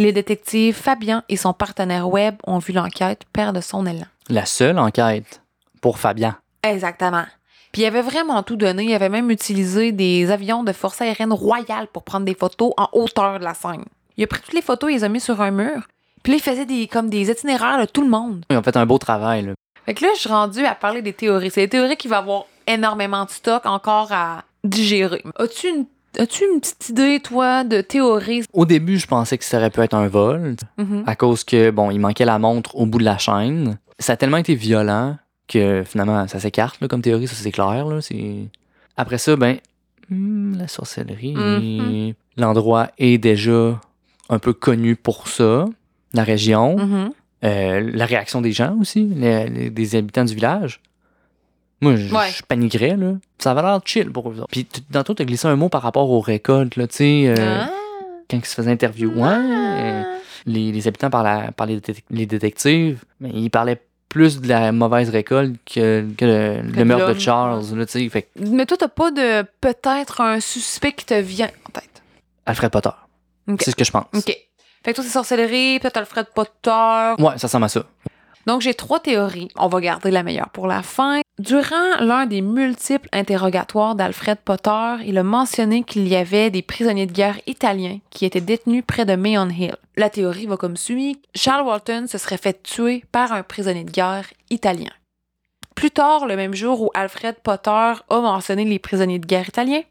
[0.00, 4.06] les détectives Fabien et son partenaire Webb ont vu l'enquête perdre son élan.
[4.28, 5.42] La seule enquête
[5.80, 6.38] pour Fabien.
[6.62, 7.24] Exactement.
[7.72, 8.84] Puis il avait vraiment tout donné.
[8.84, 12.88] Il avait même utilisé des avions de force aérienne royale pour prendre des photos en
[12.92, 13.84] hauteur de la scène.
[14.16, 15.86] Il a pris toutes les photos et les a mis sur un mur.
[16.22, 18.44] Puis là, il faisait des, comme des itinéraires de tout le monde.
[18.50, 19.52] Ils ont fait un beau travail, là.
[19.86, 21.50] Fait que là, je suis rendue à parler des théories.
[21.50, 25.22] C'est des théories qui vont avoir énormément de stock encore à digérer.
[25.38, 25.86] As-tu une,
[26.18, 28.42] as-tu une petite idée, toi, de théorie?
[28.52, 31.04] Au début, je pensais que ça aurait pu être un vol, Mhm.
[31.06, 33.78] à cause que, bon, il manquait la montre au bout de la chaîne.
[33.98, 35.16] Ça a tellement été violent
[35.48, 37.98] que finalement, ça s'écarte, comme théorie, ça c'est clair, là.
[38.96, 39.56] Après ça, ben,
[40.10, 41.34] hmm, la sorcellerie.
[41.34, 42.12] Mhm.
[42.36, 43.80] L'endroit est déjà
[44.28, 45.66] un peu connu pour ça,
[46.14, 46.76] la région.
[46.78, 47.10] Mhm.
[47.44, 50.80] Euh, la réaction des gens aussi, les- les- des habitants du village.
[51.80, 52.30] Moi, je Ouais.
[52.30, 53.12] je paniquerais, là.
[53.38, 54.48] Ça avait l'air chill pour eux autres.
[54.50, 57.34] Puis, t- tantôt, t'as glissé un mot par rapport aux récoltes, là, tu sais, euh,
[57.62, 57.70] Ah.
[58.30, 59.14] quand ils se faisaient interviewer.
[59.14, 60.02] Ouais, euh,
[60.46, 64.48] les, les habitants par, la, par les, détec- les détectives, mais ils parlaient plus de
[64.48, 67.18] la mauvaise récolte que, que le, meurtre de.
[67.18, 68.08] Charles, là, tu sais.
[68.08, 72.02] Fait Mais toi, t'as pas de peut-être un suspect qui te vient en tête?
[72.46, 72.90] Alfred Potter.
[73.60, 74.06] C'est ce que je pense.
[74.14, 74.36] OK.
[74.82, 77.14] Fait que toi, c'est sorcellerie, peut-être Alfred Potter.
[77.22, 77.84] Ouais, ça ressemble à ça.
[78.46, 79.48] Donc, j'ai trois théories.
[79.56, 81.20] On va garder la meilleure pour la fin.
[81.40, 87.06] Durant l'un des multiples interrogatoires d'Alfred Potter, il a mentionné qu'il y avait des prisonniers
[87.06, 89.74] de guerre italiens qui étaient détenus près de Mayon Hill.
[89.96, 91.18] La théorie va comme suit.
[91.34, 94.90] Charles Walton se serait fait tuer par un prisonnier de guerre italien.
[95.74, 99.82] Plus tard, le même jour où Alfred Potter a mentionné les prisonniers de guerre italiens,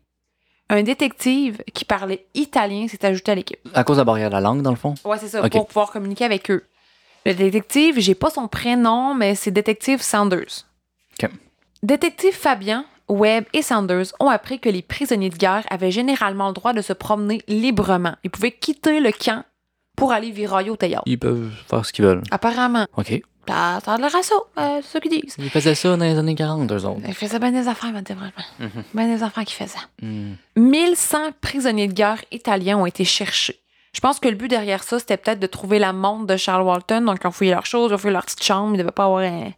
[0.70, 3.68] un détective qui parlait italien s'est ajouté à l'équipe.
[3.74, 4.94] À cause de la barrière de la langue, dans le fond?
[5.04, 6.64] Ouais, c'est ça, pour pouvoir communiquer avec eux.
[7.26, 10.69] Le détective, j'ai pas son prénom, mais c'est détective Sanders.
[11.22, 11.30] Ok.
[11.84, 16.54] Détective Fabian, Webb et Sanders ont appris que les prisonniers de guerre avaient généralement le
[16.54, 18.16] droit de se promener librement.
[18.24, 19.44] Ils pouvaient quitter le camp
[19.96, 21.04] pour aller virailler au théâtre.
[21.06, 22.24] Ils peuvent faire ce qu'ils veulent.
[22.32, 22.86] Apparemment.
[22.98, 23.22] OK.
[23.48, 25.36] Ça, ça a l'air à ça, euh, c'est ça qu'ils disent.
[25.40, 27.02] Ils faisaient ça dans les années 40, eux autres.
[27.08, 28.32] Ils faisaient bien des affaires, mais vraiment.
[28.60, 28.84] Mhm.
[28.94, 29.80] Ben des affaires qui faisaient.
[30.04, 30.34] Hmm.
[30.56, 33.60] 1100 prisonniers de guerre italiens ont été cherchés.
[33.94, 36.62] Je pense que le but derrière ça, c'était peut-être de trouver la montre de Charles
[36.62, 37.02] Walton.
[37.02, 38.70] Donc, ils ont fouillé leurs choses, ils ont fouillé leur petite chambre.
[38.70, 39.50] Ils ne devaient pas avoir un,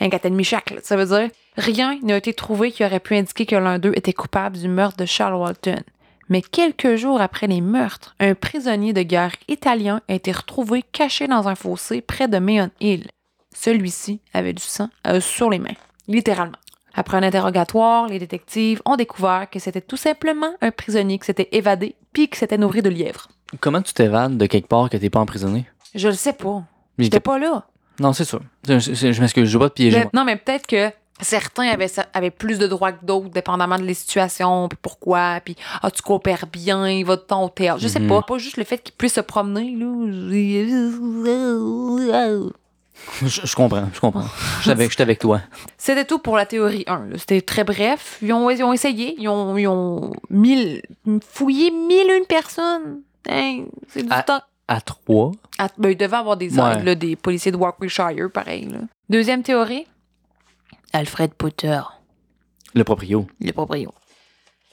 [0.00, 0.70] un 4,5 chaque.
[0.70, 0.80] là.
[0.82, 4.12] Ça veut dire, rien n'a été trouvé qui aurait pu indiquer que l'un d'eux était
[4.12, 5.82] coupable du meurtre de Charles Walton.
[6.28, 11.28] Mais quelques jours après les meurtres, un prisonnier de guerre italien a été retrouvé caché
[11.28, 13.06] dans un fossé près de Meon Hill.
[13.54, 15.76] Celui-ci avait du sang euh, sur les mains,
[16.08, 16.58] littéralement.
[16.94, 21.48] Après un interrogatoire, les détectives ont découvert que c'était tout simplement un prisonnier qui s'était
[21.52, 23.28] évadé puis qui s'était nourri de lièvre.
[23.60, 25.66] Comment tu t'évades de quelque part que t'es pas emprisonné?
[25.94, 26.64] Je le sais pas.
[26.98, 27.66] J'étais pas là.
[28.00, 28.40] Non, c'est sûr.
[28.68, 29.98] Je, je- je m'excuse, je veux pas te piéger.
[29.98, 33.84] Mais- non, mais peut-être que certains avaient, avaient plus de droits que d'autres, dépendamment de
[33.84, 37.80] les situations, puis pourquoi, puis ah, tu coopères bien, il va de temps au théâtre.
[37.80, 38.08] Je sais Mhm.
[38.08, 38.22] pas.
[38.22, 39.86] Pas juste le fait qu'ils puissent se promener, là.
[43.22, 44.24] Je, je comprends, je comprends.
[44.58, 45.40] Je suis avec, je suis avec toi.
[45.76, 47.06] C'était tout pour la théorie 1.
[47.10, 47.18] là.
[47.18, 48.18] C'était très bref.
[48.22, 49.14] Ils ont, ils ont essayé.
[49.18, 50.80] Ils ont, ils ont mille,
[51.30, 53.00] fouillé mille une personnes.
[53.28, 54.22] Hein, c'est du Ah.
[54.22, 54.40] temps.
[54.68, 55.32] À trois.
[55.78, 56.82] Ben, il devait avoir des Ouais.
[56.82, 58.66] là, des policiers de Warwickshire, pareil.
[58.66, 58.78] là.
[59.08, 59.86] Deuxième théorie.
[60.92, 61.80] Alfred Potter,
[62.74, 63.26] Le proprio.
[63.40, 63.92] le proprio.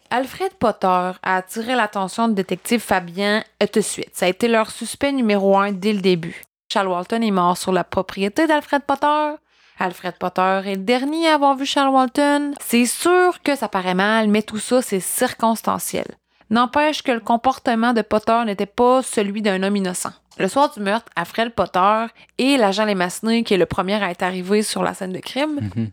[0.10, 0.88] Alfred Potter
[1.24, 4.12] a attiré l'attention du détective Fabien tout de suite.
[4.14, 6.44] Ça a été leur suspect numéro un dès le début.
[6.72, 9.36] Charles Walton est mort sur la propriété d'Alfred Potter.
[9.80, 12.54] Alfred Potter est le dernier à avoir vu Charles Walton.
[12.62, 16.06] C'est sûr que ça paraît mal, mais tout ça, c'est circonstanciel.
[16.54, 20.12] N'empêche que le comportement de Potter n'était pas celui d'un homme innocent.
[20.38, 22.06] Le soir du meurtre, Alfred Potter
[22.38, 25.60] et l'agent Lemasney, qui est le premier à être arrivé sur la scène de crime,
[25.76, 25.90] Mhm.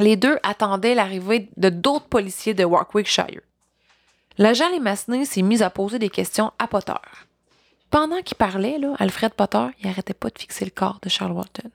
[0.00, 3.40] les deux attendaient l'arrivée de d'autres policiers de Warwickshire.
[4.36, 6.92] L'agent Lemasney s'est mis à poser des questions à Potter.
[7.90, 11.32] Pendant qu'il parlait, là, Alfred Potter, il arrêtait pas de fixer le corps de Charles
[11.32, 11.70] Walton.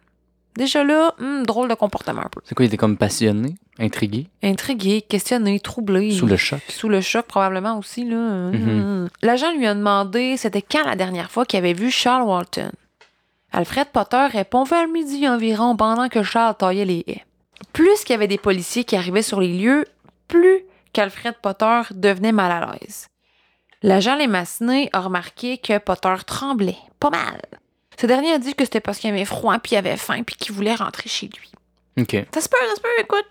[0.55, 2.41] Déjà là, hmm, drôle de comportement un peu.
[2.43, 6.12] C'est quoi, il était comme passionné, intrigué, Intrigué, questionné, troublé.
[6.12, 6.59] sous le choc.
[6.67, 8.03] Sous le choc, probablement aussi.
[8.03, 8.17] là.
[8.51, 9.07] Mhm.
[9.21, 12.71] L'agent lui a demandé c'était quand la dernière fois qu'il avait vu Charles Walton?
[13.51, 17.25] Alfred Potter répond vers midi environ pendant que Charles taillait les haies.
[17.73, 19.85] Plus qu'il y avait des policiers qui arrivaient sur les lieux,
[20.27, 20.59] plus
[20.93, 23.07] qu'Alfred Potter devenait mal à l'aise.
[23.81, 27.39] L'agent Lemasney a remarqué que Potter tremblait, pas mal.
[27.99, 30.35] Ce dernier a dit que c'était parce qu'il avait froid, puis il avait faim, puis
[30.35, 31.51] qu'il voulait rentrer chez lui.
[31.99, 32.15] OK.
[32.33, 33.25] Ça se peut, ça se peut, écoute.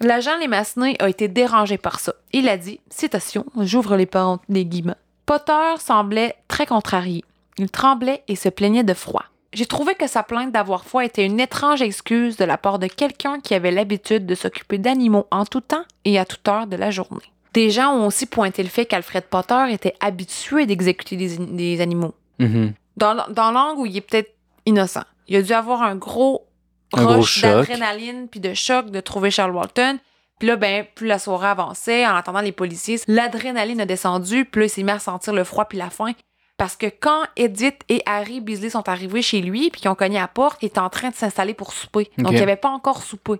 [0.00, 2.12] L'agent Lemasney a été dérangé par ça.
[2.32, 4.96] Il a dit, citation, j'ouvre les, pentes, les guillemets.
[5.24, 7.24] Potter semblait très contrarié.
[7.56, 9.24] Il tremblait et se plaignait de froid.
[9.54, 12.88] J'ai trouvé que sa plainte d'avoir froid était une étrange excuse de la part de
[12.88, 16.76] quelqu'un qui avait l'habitude de s'occuper d'animaux en tout temps et à toute heure de
[16.76, 17.32] la journée.
[17.54, 22.14] Des gens ont aussi pointé le fait qu'Alfred Potter était habitué d'exécuter des, des animaux
[22.38, 22.74] Mhm.
[22.96, 23.14] Dans,
[23.50, 24.34] l'angle où il est peut-être
[24.66, 25.04] innocent.
[25.28, 26.46] Il a dû avoir un gros
[26.92, 29.98] Un rush d'adrénaline puis de choc de trouver Charles Walton.
[30.38, 34.64] Puis là, ben, plus la soirée avançait, en attendant les policiers, l'adrénaline a descendu, là,
[34.64, 36.12] il s'est mis à sentir le froid puis la faim.
[36.56, 40.18] Parce que quand Edith et Harry Beasley sont arrivés chez lui puis qu'ils ont cogné
[40.18, 42.10] à la porte, il était en train de s'installer pour souper.
[42.18, 43.34] Donc, il n'avait pas encore soupé.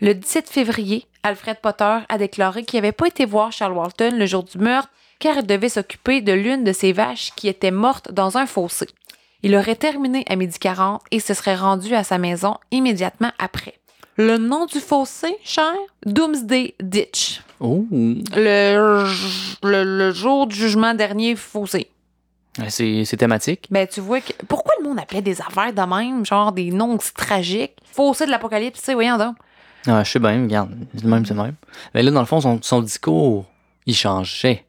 [0.00, 4.26] Le 17 février, Alfred Potter a déclaré qu'il n'avait pas été voir Charles Walton le
[4.26, 4.90] jour du meurtre
[5.24, 8.86] car il devait s'occuper de l'une de ses vaches qui était morte dans un fossé.
[9.42, 13.72] Il aurait terminé à midi 40 et se serait rendu à sa maison immédiatement après.
[14.18, 15.72] Le nom du fossé, cher?
[16.04, 17.40] Doomsday Ditch.
[17.58, 17.86] Oh.
[17.90, 19.06] Le,
[19.62, 21.88] le, le jour du jugement dernier fossé.
[22.58, 23.66] Ouais, C'est c'est thématique.
[23.70, 24.34] Ben, tu vois que.
[24.46, 27.72] Pourquoi le monde appelait des affaires de même, genre des noms tragiques?
[27.92, 29.36] Fossé de l'apocalypse, tu sais, voyons donc.
[29.86, 30.70] Ah, je sais bien, regarde.
[30.94, 31.54] C'est le même, c'est le même.
[31.94, 33.46] Mais là, dans le fond, son, son discours,
[33.86, 34.66] il changeait.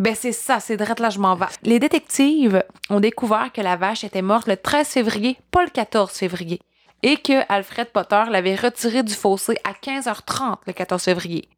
[0.00, 1.44] Ben, c'est ça, c'est drette là, je m'en vais.
[1.62, 6.10] Les détectives ont découvert que la vache était morte le 13 février, pas le 14
[6.10, 6.58] février,
[7.02, 11.50] et que Alfred Potter l'avait retirée du fossé à 15h30 le 14 février.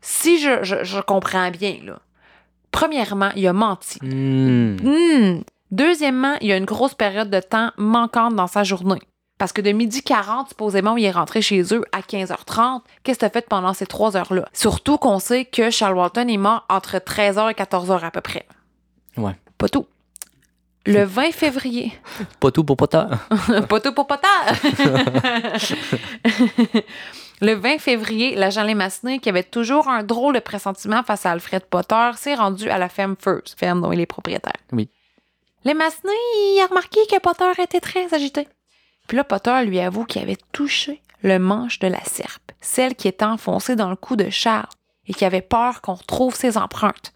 [0.00, 1.98] Si je, je, je comprends bien, là.
[2.70, 3.98] Premièrement, il a menti.
[4.00, 4.76] Hmm.
[4.82, 5.42] Hmm.
[5.70, 9.02] Deuxièmement, il y a une grosse période de temps manquante dans sa journée.
[9.44, 12.80] Parce que de midi 40, supposément, il est rentré chez eux à 15h30.
[13.02, 14.48] Qu'est-ce que tu as fait pendant ces trois heures-là?
[14.54, 18.46] Surtout qu'on sait que Charles Walton est mort entre 13h et 14h à peu près.
[19.18, 19.36] Ouais.
[19.58, 19.84] Pas tout.
[20.86, 21.92] Le 20 février.
[22.40, 23.10] Pas tout pour pas tard.
[23.68, 24.54] pas tout pour pas tard.
[27.42, 31.66] Le 20 février, l'agent Lemasney, qui avait toujours un drôle de pressentiment face à Alfred
[31.66, 34.54] Potter, s'est rendu à la ferme First, ferme dont il est propriétaire.
[34.72, 34.88] Oui.
[35.66, 36.14] Lemasney,
[36.54, 38.48] il a remarqué que Potter était très agité.
[39.08, 43.08] Puis là, Potter lui avoue qu'il avait touché le manche de la serpe, celle qui
[43.08, 44.66] était enfoncée dans le cou de Charles,
[45.06, 47.12] et qui avait peur qu'on retrouve ses empreintes.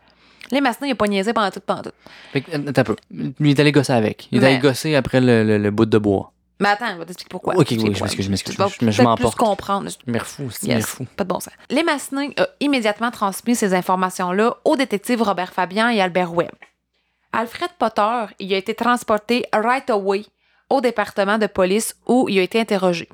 [0.50, 1.90] Lemasney, il a pas niaisé pendant tout, pendant tout.
[2.32, 2.96] Fait que, attends un peu.
[3.10, 4.28] Il est allé gosser avec.
[4.32, 6.32] Il est Mais- allé gosser après le, le- le bout de bois.
[6.60, 7.54] Mais attends, je vais t'expliquer pourquoi.
[7.56, 8.56] Ok, oui, je m'excuse, je m'excuse.
[8.56, 9.88] Je- plus comprendre.
[10.06, 11.06] Mère fou, c'est Yes, mère fou.
[11.16, 11.52] Pas de bon sens.
[11.70, 16.50] Les Massenet a immédiatement transmis ces informations-là aux détectives Robert Fabian et Albert Webb.
[17.32, 20.24] Alfred Potter il a été transporté right away
[20.70, 23.08] au département de police où il a été interrogé.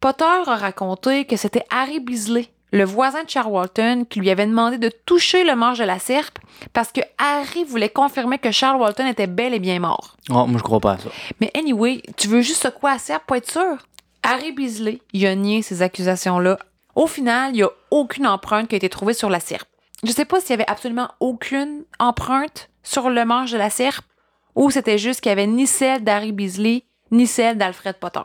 [0.00, 4.46] Potter a raconté que c'était Harry Beasley, le voisin de Charles Walton, qui lui avait
[4.46, 6.38] demandé de toucher le manche de la serpe
[6.72, 10.16] parce que Harry voulait confirmer que Charles Walton était bel et bien mort.
[10.30, 11.10] Oh, moi, je crois pas à ça.
[11.40, 13.76] Mais anyway, tu veux juste secouer la serpe pour être sûr?
[14.22, 16.58] Harry Beasley, il a nié ces accusations-là.
[16.94, 19.68] Au final, il n'y a aucune empreinte qui a été trouvée sur la serpe.
[20.02, 24.04] Je sais pas s'il y avait absolument aucune empreinte sur le manche de la serpe
[24.60, 28.20] ou c'était juste qu'il y avait ni celle d'Harry Beasley ni celle d'Alfred Potter.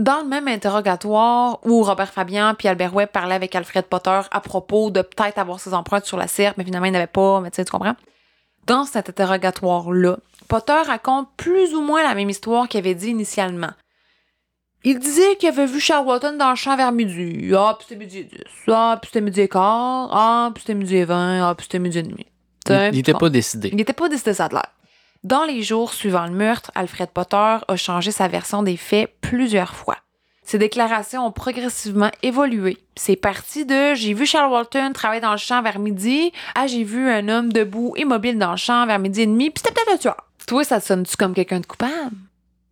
[0.00, 4.40] Dans le même interrogatoire où Robert Fabian puis Albert Webb parlaient avec Alfred Potter à
[4.40, 7.52] propos de peut-être avoir ses empreintes sur la serpe, mais finalement il n'avait pas, mais
[7.52, 7.94] tu sais, tu comprends?
[8.66, 13.70] Dans cet interrogatoire-là, Potter raconte plus ou moins la même histoire qu'il avait dit initialement.
[14.82, 17.52] Il disait qu'il avait vu Charles Walton dans le champ vers midi.
[17.54, 18.38] Ah, puis c'était midi et 10.
[18.68, 20.08] Ah, puis c'était midi et quart.
[20.12, 21.48] Ah, puis c'était midi et 20.
[21.48, 22.26] Ah, puis c'était midi et demi.
[22.68, 23.68] Il, il était pas décidé.
[23.68, 24.70] Il n'était pas décidé ça de l'air.
[25.24, 29.74] Dans les jours suivant le meurtre, Alfred Potter a changé sa version des faits plusieurs
[29.74, 29.96] fois.
[30.44, 32.78] Ses déclarations ont progressivement évolué.
[32.94, 36.84] C'est parti de j'ai vu Charles Walton travailler dans le champ vers midi à j'ai
[36.84, 39.92] vu un homme debout immobile dans le champ vers midi et demi, puis c'était peut-être
[39.92, 40.28] le tueur.
[40.46, 42.16] Toi, ça te sonne-tu comme quelqu'un de coupable?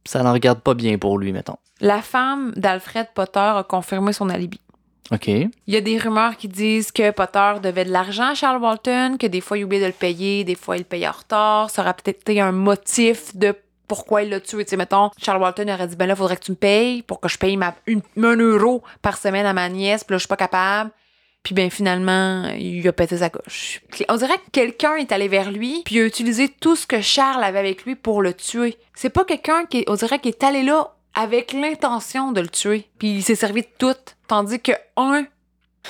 [0.07, 1.57] Ça n'en regarde pas bien pour lui, mettons.
[1.81, 4.61] La femme d'Alfred Potter a confirmé son alibi.
[5.13, 5.29] OK.
[5.29, 9.17] Il y a des rumeurs qui disent que Potter devait de l'argent à Charles Walton,
[9.19, 11.71] que des fois il oubliait de le payer, des fois il le payait en retard.
[11.71, 13.55] Ça aurait peut-être été un motif de
[13.87, 14.65] pourquoi il l'a tué.
[14.65, 17.21] Tu sais, mettons, Charles Walton aurait dit Ben là, faudrait que tu me payes pour
[17.21, 20.29] que je paye ma, un euro par semaine à ma nièce, puis là, je suis
[20.29, 20.91] pas capable.
[21.43, 23.81] Puis ben finalement, il a pété sa coche.
[24.09, 27.01] On dirait que quelqu'un est allé vers lui, puis il a utilisé tout ce que
[27.01, 28.77] Charles avait avec lui pour le tuer.
[28.97, 32.89] C'est pas quelqu'un qui, on dirait, qui est allé là avec l'intention de le tuer.
[32.99, 33.97] Puis il s'est servi de tout,
[34.29, 35.25] tandis que un,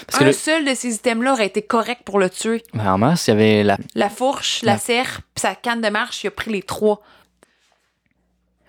[0.07, 2.63] Parce que un le- seul de ces items-là aurait été correct pour le tuer.
[2.73, 3.77] Vraiment, s'il y avait la.
[3.95, 7.03] La fourche, la La- serre, puis sa canne de marche, il a pris les trois.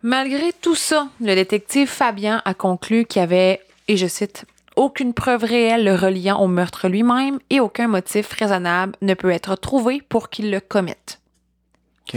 [0.03, 5.13] Malgré tout ça, le détective Fabien a conclu qu'il y avait, et je cite, aucune
[5.13, 10.01] preuve réelle le reliant au meurtre lui-même et aucun motif raisonnable ne peut être trouvé
[10.07, 11.19] pour qu'il le commette.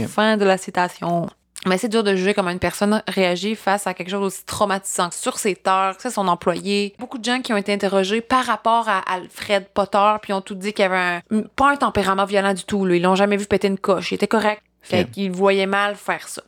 [0.07, 1.27] Fin de la citation.
[1.67, 5.11] Mais c'est dur de juger comment une personne réagit face à quelque chose d'aussi traumatisant.
[5.11, 6.95] Sur ses torts, c'est son employé.
[6.97, 10.55] Beaucoup de gens qui ont été interrogés par rapport à Alfred Potter, puis ont tout
[10.55, 12.85] dit qu'il avait un, pas un tempérament violent du tout.
[12.85, 12.95] Là.
[12.95, 14.11] Ils l'ont jamais vu péter une coche.
[14.11, 14.63] Il était correct.
[14.81, 16.41] Fait qu'il voyait mal faire ça.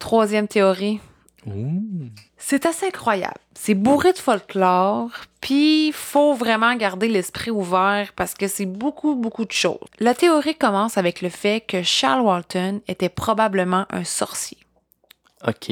[0.00, 1.00] Troisième théorie.
[2.38, 3.38] C'est assez incroyable.
[3.54, 9.44] C'est bourré de folklore, puis faut vraiment garder l'esprit ouvert parce que c'est beaucoup, beaucoup
[9.44, 9.78] de choses.
[9.98, 14.58] La théorie commence avec le fait que Charles Walton était probablement un sorcier.
[15.46, 15.68] OK.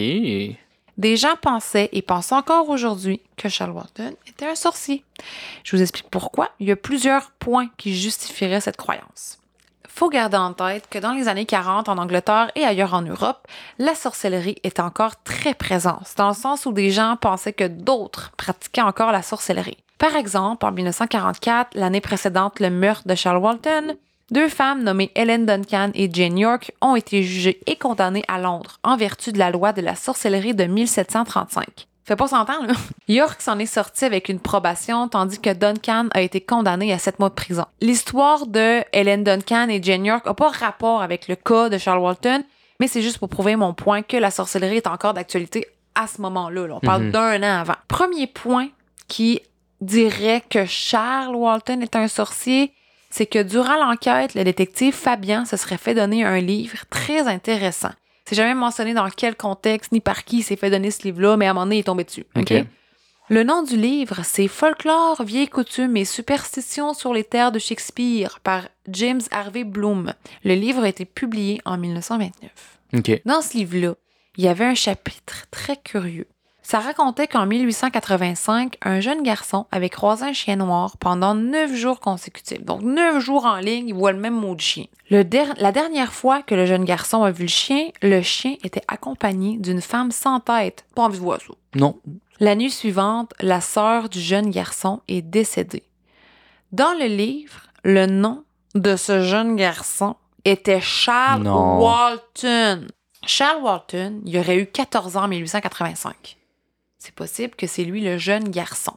[0.97, 5.05] Des gens pensaient et pensent encore aujourd'hui que Charles Walton était un sorcier.
[5.63, 6.51] Je vous explique pourquoi.
[6.59, 9.39] Il y a plusieurs points qui justifieraient cette croyance.
[9.97, 13.49] Faut garder en tête que dans les années 40 en Angleterre et ailleurs en Europe,
[13.79, 18.31] la sorcellerie est encore très présente, dans le sens où des gens pensaient que d'autres
[18.37, 19.79] pratiquaient encore la sorcellerie.
[19.97, 23.97] Par exemple, en 1944, l'année précédente le meurtre de Charles Walton,
[24.31, 28.79] deux femmes nommées Helen Duncan et Jane York ont été jugées et condamnées à Londres
[28.83, 31.89] en vertu de la loi de la sorcellerie de 1735.
[32.07, 32.75] Fait pas s'entendre, là.
[33.09, 37.19] York s'en est sorti avec une probation, tandis que Duncan a été condamné à sept
[37.19, 37.65] mois de prison.
[37.81, 41.99] L'histoire de Helen Duncan et Jane York n'a pas rapport avec le cas de Charles
[41.99, 42.45] Walton,
[42.79, 45.67] mais c'est juste pour prouver mon point que la sorcellerie est encore d'actualité
[45.97, 46.67] à ce moment-là.
[46.69, 46.75] là.
[46.77, 47.11] On parle Mhm.
[47.11, 47.75] d'un an avant.
[47.89, 48.69] Premier point
[49.09, 49.41] qui
[49.81, 52.73] dirait que Charles Walton est un sorcier,
[53.11, 57.91] c'est que durant l'enquête, le détective Fabien se serait fait donner un livre très intéressant.
[58.29, 61.37] C'est jamais mentionné dans quel contexte ni par qui il s'est fait donner ce livre-là,
[61.37, 62.27] mais à un moment donné, il est tombé dessus.
[62.37, 62.53] OK.
[63.29, 68.39] Le nom du livre, c'est Folklore, vieilles coutumes et superstitions sur les terres de Shakespeare
[68.41, 70.13] par James Harvey Bloom.
[70.45, 72.51] Le livre a été publié en 1929.
[72.95, 73.23] OK.
[73.25, 73.95] Dans ce livre-là,
[74.37, 76.29] il y avait un chapitre très curieux.
[76.69, 82.01] Ça racontait qu'en 1885, un jeune garçon avait croisé un chien noir pendant neuf jours
[82.01, 82.65] consécutifs.
[82.65, 84.87] Donc, neuf jours en ligne, il voit le même mot de chien.
[85.09, 88.57] Le der- la dernière fois que le jeune garçon a vu le chien, le chien
[88.65, 90.85] était accompagné d'une femme sans tête.
[90.97, 91.55] Pas envie de voir ça.
[91.77, 92.01] Non.
[92.41, 95.85] La nuit suivante, la sœur du jeune garçon est décédée.
[96.73, 98.43] Dans le livre, le nom
[98.75, 101.79] de ce jeune garçon était Charles Non.
[101.81, 102.89] Walton.
[103.25, 106.37] Charles Walton, il aurait eu 14 ans en 1885.
[106.99, 108.95] C'est possible que c'est lui le jeune garçon.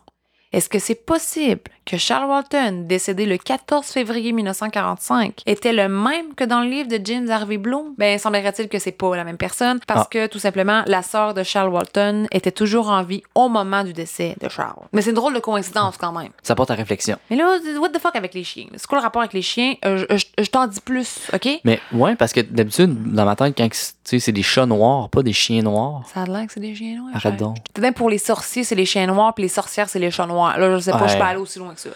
[0.51, 6.33] Est-ce que c'est possible que Charles Walton, décédé le 14 février 1945, était le même
[6.33, 7.93] que dans le livre de James Harvey Bloom?
[7.99, 10.07] Ben, semblerait-il que c'est pas la même personne parce Ah.
[10.09, 13.93] que, tout simplement, la sœur de Charles Walton était toujours en vie au moment du
[13.93, 14.87] décès de Charles.
[14.91, 16.31] Mais c'est une drôle de coïncidence quand même.
[16.41, 17.19] Ça porte à réflexion.
[17.29, 18.65] Mais là, what the fuck avec les chiens?
[18.75, 19.75] C'est quoi le rapport avec les chiens?
[19.85, 21.47] Euh, je je- je t'en dis plus, OK?
[21.63, 23.69] Mais ouais, parce que d'habitude, dans ma tête, quand
[24.09, 26.03] sais, c'est des chats noirs, pas des chiens noirs.
[26.13, 27.11] Ça a l'air que c'est des chiens noirs.
[27.15, 27.57] Arrête donc.
[27.73, 30.57] Peut-être pour les sorciers, c'est les chiens noirs, puis les sorcières, c'est les chats noirs.
[30.57, 31.09] Là, je sais pas, Ouais.
[31.09, 31.89] je peux aller aussi loin que ça.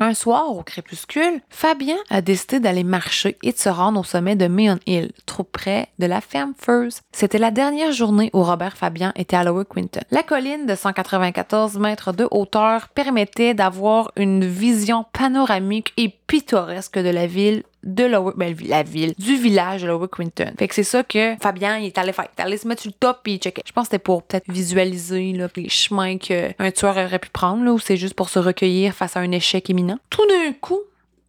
[0.00, 4.36] Un soir, au crépuscule, Fabien a décidé d'aller marcher et de se rendre au sommet
[4.36, 6.92] de Mayon Hill, trop près de la ferme Furs.
[7.10, 10.02] C'était la dernière journée où Robert Fabien était à Lower Quinton.
[10.12, 17.10] La colline de 194 mètres de hauteur permettait d'avoir une vision panoramique et pittoresque de
[17.10, 20.52] la ville de Lower, ben, la ville, du village de Lower Quinton.
[20.58, 22.26] Fait que c'est ça que Fabien, il est allé faire.
[22.36, 23.62] Il est allé se mettre sur le top puis il checkait.
[23.66, 27.64] Je pense que c'était pour peut-être visualiser, là, les chemins qu'un tueur aurait pu prendre,
[27.64, 29.98] là, ou c'est juste pour se recueillir face à un échec imminent.
[30.10, 30.80] Tout d'un coup,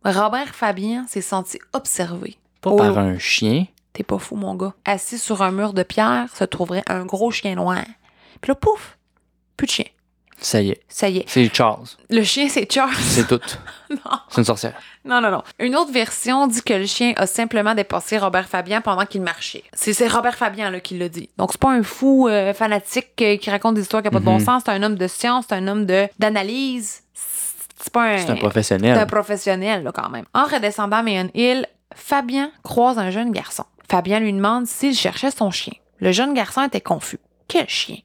[0.04, 2.38] Robert Fabien s'est senti observé.
[2.62, 2.78] Pas Oh.
[2.78, 3.66] par un chien.
[3.94, 4.74] T'es pas fou, mon gars.
[4.86, 7.84] Assis sur un mur de pierre se trouverait un gros chien noir.
[8.42, 8.98] Puis là, pouf!
[9.58, 9.86] Plus de chien.
[10.42, 10.82] Ça y est.
[10.88, 11.26] Ça y est.
[11.28, 11.84] C'est Charles.
[12.10, 12.96] Le chien, c'est Charles.
[13.00, 13.40] C'est tout.
[13.90, 13.98] non.
[14.30, 14.74] C'est une sorcière.
[15.04, 15.44] Non, non, non.
[15.60, 19.64] Une autre version dit que le chien a simplement dépassé Robert Fabien pendant qu'il marchait.
[19.74, 21.30] C'est c'est Robert Fabien là, qui l'a dit.
[21.38, 24.20] Donc, c'est pas un fou euh, fanatique euh, qui raconte des histoires qui n'ont pas
[24.20, 24.46] de bon Mhm.
[24.46, 24.64] sens.
[24.66, 25.86] C'est un homme de science, c'est un homme
[26.20, 27.02] d'analyse.
[27.82, 28.18] C'est pas un...
[28.18, 28.98] C'est un C'est professionnel.
[28.98, 30.26] un professionnel, là, quand même.
[30.34, 33.64] En redescendant Mayon Hill, Fabien croise un jeune garçon.
[33.90, 35.74] Fabien lui demande s'il cherchait son chien.
[36.00, 37.20] Le jeune garçon était confus.
[37.48, 37.98] Quel chien?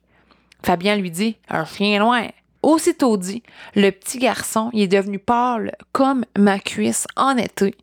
[0.65, 2.23] Fabien lui dit Un chien noir.
[2.63, 3.43] Aussitôt dit,
[3.75, 7.75] le petit garçon il est devenu pâle comme ma cuisse en été.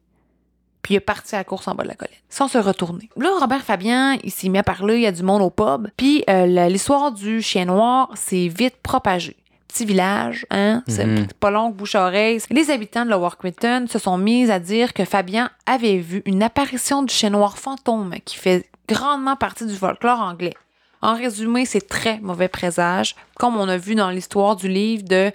[0.81, 3.07] Puis il est parti à la course en bas de la colline, sans se retourner.
[3.15, 5.87] Là, Robert Fabien, il s'est mis à parler, il y a du monde au pub.
[5.97, 9.35] Puis euh, l'histoire du chien noir s'est vite propagée.
[9.67, 10.83] Petit village, hein?
[10.87, 11.27] C'est Mhm.
[11.39, 12.39] pas long, bouche-oreille.
[12.49, 16.41] Les habitants de Lower Quinton se sont mis à dire que Fabien avait vu une
[16.41, 20.55] apparition du chien noir fantôme qui fait grandement partie du folklore anglais.
[21.01, 25.31] En résumé, c'est très mauvais présage, comme on a vu dans l'histoire du livre de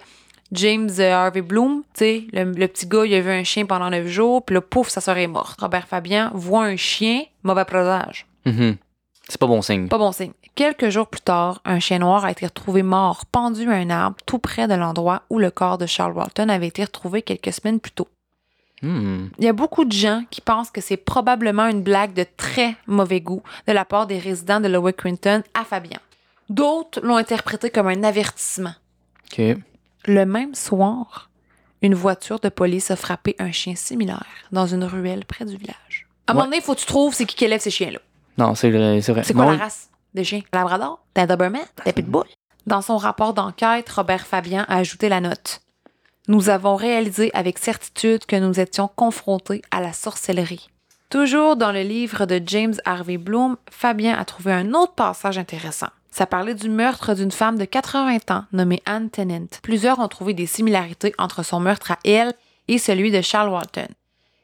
[0.52, 1.82] James euh, Harvey Bloom.
[1.94, 4.54] Tu sais, le, le petit gars, il a vu un chien pendant neuf jours, puis
[4.54, 5.60] là, pouf, sa sœur est morte.
[5.60, 8.26] Robert Fabien voit un chien, mauvais présage.
[8.44, 8.76] Mhm.
[9.28, 9.88] C'est pas bon signe.
[9.88, 10.32] Pas bon signe.
[10.54, 14.16] Quelques jours plus tard, un chien noir a été retrouvé mort, pendu à un arbre,
[14.24, 17.80] tout près de l'endroit où le corps de Charles Walton avait été retrouvé quelques semaines
[17.80, 18.08] plus tôt.
[18.82, 19.28] Hmm.
[19.38, 22.76] Il y a beaucoup de gens qui pensent que c'est probablement une blague de très
[22.86, 25.98] mauvais goût de la part des résidents de Lower Quinton à Fabien.
[26.50, 28.74] D'autres l'ont interprété comme un avertissement.
[30.06, 31.30] Le même soir,
[31.82, 36.06] une voiture de police a frappé un chien similaire dans une ruelle près du village.
[36.26, 36.38] À un Ouais.
[36.38, 37.98] moment donné, il faut que tu trouves c'est qui qui élève ces chiens-là.
[38.38, 39.00] Non, c'est vrai.
[39.00, 39.22] C'est vrai.
[39.24, 40.42] C'est quoi Non, la race des chiens?
[40.52, 41.00] Labrador?
[41.14, 41.62] T'as Doberman?
[41.82, 42.24] T'as Pitbull?
[42.66, 45.60] Dans son rapport d'enquête, Robert Fabien a ajouté la note.
[46.28, 50.68] Nous avons réalisé avec certitude que nous étions confrontés à la sorcellerie.
[51.08, 55.86] Toujours dans le livre de James Harvey Bloom, Fabien a trouvé un autre passage intéressant.
[56.10, 59.46] Ça parlait du meurtre d'une femme de 80 ans nommée Anne Tennant.
[59.62, 62.34] Plusieurs ont trouvé des similarités entre son meurtre à elle
[62.66, 63.86] et celui de Charles Walton.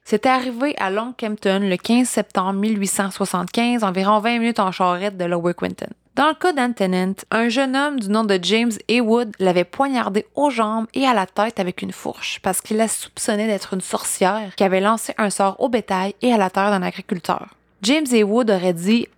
[0.04, 5.54] C'était arrivé à Longcampton le 15 septembre 1875, environ 20 minutes en charrette de Lower
[5.54, 5.88] Quinton.
[6.14, 10.26] Dans le cas d'Anne Tennant, un jeune homme du nom de James Haywood l'avait poignardé
[10.34, 13.80] aux jambes et à la tête avec une fourche parce qu'il la soupçonnait d'être une
[13.80, 17.46] sorcière qui avait lancé un sort au bétail et à la terre d'un agriculteur.
[17.80, 19.08] James Haywood aurait dit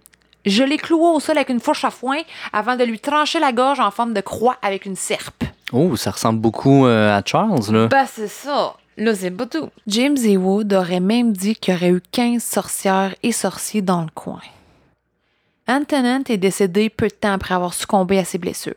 [0.46, 2.18] Je l'ai cloué au sol avec une fourche à foin
[2.52, 5.42] avant de lui trancher la gorge en forme de croix avec une serpe.
[5.72, 7.88] Oh, ça ressemble beaucoup euh, à Charles, là.
[7.88, 8.76] Ben, c'est ça.
[8.96, 9.68] Là, c'est pas tout.
[9.88, 14.11] James Haywood aurait même dit qu'il y aurait eu 15 sorcières et sorciers dans le
[14.14, 14.38] coin.
[15.66, 18.74] Anne Tennant est décédé peu de temps après avoir succombé à ses blessures.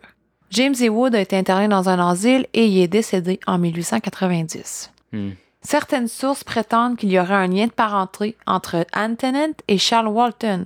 [0.51, 4.91] James Haywood a été interné dans un asile et y est décédé en 1890.
[5.11, 5.31] Hmm.
[5.61, 10.07] Certaines sources prétendent qu'il y aurait un lien de parenté entre Anne Tennant et Charles
[10.07, 10.65] Walton.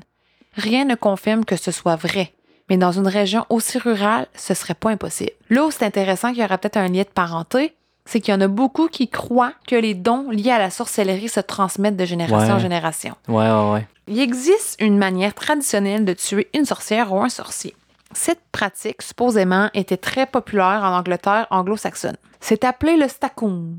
[0.56, 2.34] Rien ne confirme que ce soit vrai,
[2.70, 5.32] mais dans une région aussi rurale, ce serait pas impossible.
[5.50, 7.74] Là où c'est intéressant qu'il y aurait peut-être un lien de parenté,
[8.12, 11.30] c'est qu'il y en a beaucoup qui croient que les dons liés à la sorcellerie
[11.30, 13.16] se transmettent de génération en génération.
[13.30, 13.88] Ouais, ouais, ouais.
[14.08, 17.74] Il existe une manière traditionnelle de tuer une sorcière ou un sorcier.
[18.12, 22.18] Cette pratique, supposément, était très populaire en Angleterre anglo-saxonne.
[22.42, 23.78] C'est appelé le stacking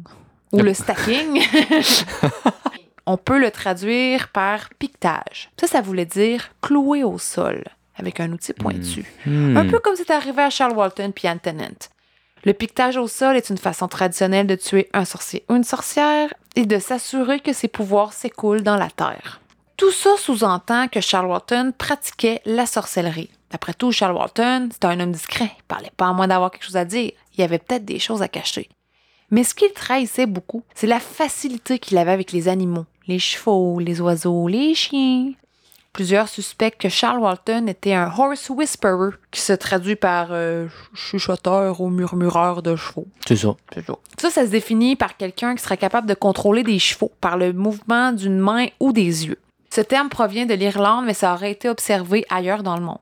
[0.53, 1.43] ou le stacking.
[3.07, 5.51] On peut le traduire par piquetage.
[5.61, 7.65] Ça, ça voulait dire clouer au sol.
[7.97, 9.05] avec un outil pointu.
[9.27, 9.59] Hmm.
[9.59, 11.91] Un peu comme c'est arrivé à Charles Walton puis Anne Tennant.
[12.45, 16.35] Le piquetage au sol est une façon traditionnelle de tuer un sorcier ou une sorcière
[16.57, 19.41] et de s'assurer que ses pouvoirs s'écoulent dans la terre.
[19.77, 23.31] Tout ça sous-entend que Charles Walton pratiquait la sorcellerie.
[23.53, 25.53] Après tout, Charles Walton, c'était un homme discret.
[25.57, 27.13] Il parlait pas à moins d'avoir quelque chose à dire.
[27.37, 28.69] Il avait peut-être des choses à cacher.
[29.31, 32.87] Mais ce qu'il trahissait beaucoup, c'est la facilité qu'il avait avec les animaux.
[33.07, 35.33] Les chevaux, les oiseaux, les chiens.
[35.93, 41.83] Plusieurs suspectent que Charles Walton était un horse whisperer, qui se traduit par euh, chuchoteur
[41.83, 43.07] ou murmureur de chevaux.
[43.27, 43.55] C'est ça.
[44.19, 47.53] Ça, ça se définit par quelqu'un qui serait capable de contrôler des chevaux par le
[47.53, 49.39] mouvement d'une main ou des yeux.
[49.69, 52.99] Ce terme provient de l'Irlande, mais ça aurait été observé ailleurs dans le monde.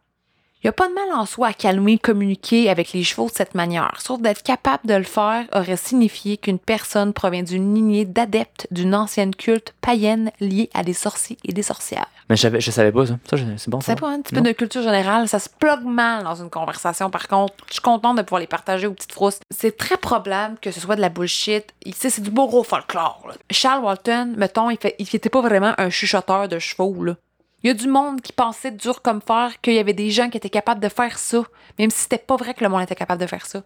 [0.62, 3.32] Il n'y a pas de mal en soi à calmer, communiquer avec les chevaux de
[3.34, 8.04] cette manière, sauf d'être capable de le faire aurait signifié qu'une personne provient d'une lignée
[8.04, 12.04] d'adeptes d'une ancienne culte païenne liée à des sorciers et des sorcières.
[12.28, 13.18] Mais je savais, je savais pas ça.
[13.28, 13.80] Ça, c'est bon.
[13.80, 13.86] ça.
[13.94, 14.42] C'est pas un petit Non.
[14.42, 17.08] peu de culture générale, ça se plug mal dans une conversation.
[17.08, 19.40] Par contre, je suis contente de pouvoir les partager aux petites frousses.
[19.50, 21.72] C'est très probable que ce soit de la bullshit.
[21.96, 23.22] Sais, C'est du beau gros folklore.
[23.26, 23.34] là.
[23.50, 27.02] Charles Walton, mettons, il, fait, il était pas vraiment un chuchoteur de chevaux.
[27.02, 27.16] Là.
[27.62, 30.30] Il y a du monde qui pensait dur comme fer qu'il y avait des gens
[30.30, 31.42] qui étaient capables de faire ça,
[31.78, 33.62] même si c'était pas vrai que le monde était capable de faire ça.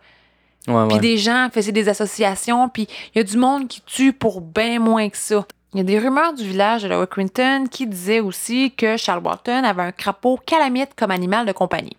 [0.66, 1.01] Ouais, Puis ouais.
[1.01, 4.78] des gens faisaient des associations, puis il y a du monde qui tue pour bien
[4.78, 5.47] moins que ça.
[5.74, 9.64] Il y a des rumeurs du village de Quinton qui disaient aussi que Charles Walton
[9.64, 11.97] avait un crapaud calamite comme animal de compagnie.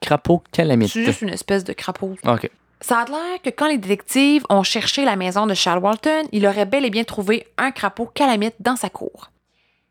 [0.00, 0.90] Crapaud calamite.
[0.92, 2.14] C'est juste une espèce de crapaud.
[2.24, 2.48] OK.
[2.80, 6.46] Ça a l'air que quand les détectives ont cherché la maison de Charles Walton, il
[6.46, 9.30] aurait bel et bien trouvé un crapaud calamite dans sa cour.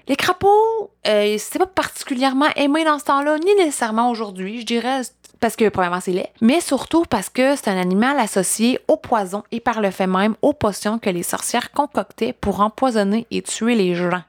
[0.08, 5.02] Les crapauds, euh, c'est pas particulièrement aimé dans ce temps-là, ni nécessairement aujourd'hui, je dirais,
[5.42, 9.44] parce que premièrement c'est laid, mais surtout parce que c'est un animal associé au poison
[9.52, 13.76] et par le fait même aux potions que les sorcières concoctaient pour empoisonner et tuer
[13.76, 14.22] les gens.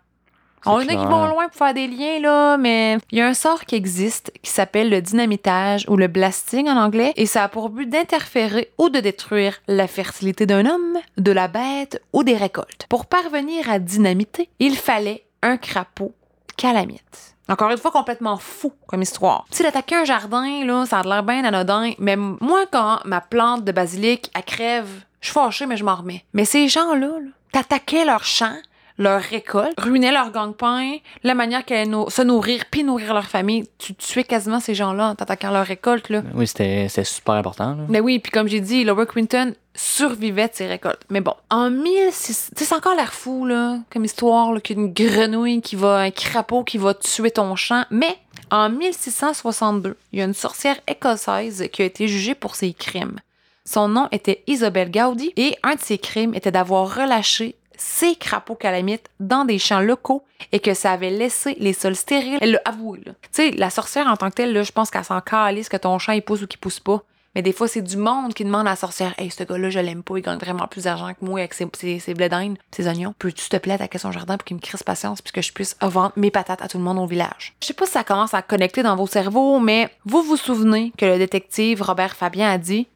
[0.67, 1.09] On en a qui clair.
[1.09, 4.33] vont loin pour faire des liens, là, mais il y a un sort qui existe
[4.43, 8.73] qui s'appelle le dynamitage ou le blasting en anglais, et ça a pour but d'interférer
[8.77, 12.87] ou de détruire la fertilité d'un homme, de la bête ou des récoltes.
[12.89, 16.15] Pour parvenir à dynamiter, il fallait un crapaud
[16.57, 17.35] calamite.
[17.49, 19.47] Encore une fois, complètement fou comme histoire.
[19.51, 23.65] Si d'attaquer un jardin, là, ça a l'air bien anodin, mais moi, quand ma plante
[23.65, 24.89] de basilic, elle crève,
[25.21, 26.25] je suis fâchée, mais je m'en remets.
[26.35, 28.55] Mais ces gens-là, là, t'attaquais leur champ,
[28.99, 33.67] leur récolte, ruinaient leur gang-pain, la manière qu'elles se nourrir puis nourrir leur famille.
[33.79, 36.23] Tu tuais quasiment ces gens-là en t'attaquant leur récolte, là.
[36.35, 37.77] Oui, c'était super important.
[37.77, 37.85] là.
[37.89, 41.03] Mais oui, puis comme j'ai dit, Lower Quinton survivait de ses récoltes.
[41.09, 42.51] Mais bon, en 1600...
[42.57, 45.99] Tu sais, c'est encore l'air fou, là, comme histoire, qu'une grenouille qui va...
[45.99, 47.85] un crapaud qui va tuer ton champ.
[47.91, 48.19] Mais
[48.51, 53.21] en 1662, il y a une sorcière écossaise qui a été jugée pour ses crimes.
[53.65, 58.57] Son nom était Isabelle Gaudy et un de ses crimes était d'avoir relâché ses crapauds
[58.57, 62.39] calamites dans des champs locaux et que ça avait laissé les sols stériles.
[62.41, 63.01] Elle l'a avoué.
[63.05, 63.13] là.
[63.23, 65.99] Tu sais, la sorcière en tant que telle, je pense qu'elle s'en calisse que ton
[65.99, 67.03] champ il pousse ou qu'il pousse pas.
[67.39, 69.79] Mais des fois, c'est du monde qui demande à la sorcière Hey, ce gars-là, je
[69.79, 72.89] l'aime pas, il gagne vraiment plus d'argent que moi avec ses, ses, ses d'Inde, ses
[72.89, 73.15] oignons.
[73.17, 75.53] Peux-tu, s'il te plaît, attaquer son jardin pour qu'il me crisse patience puis que je
[75.53, 77.55] puisse vendre mes patates à tout le monde au village?
[77.63, 80.93] Je sais pas si ça commence à connecter dans vos cerveaux, mais vous vous souvenez
[80.99, 82.89] que le détective Robert Fabien a dit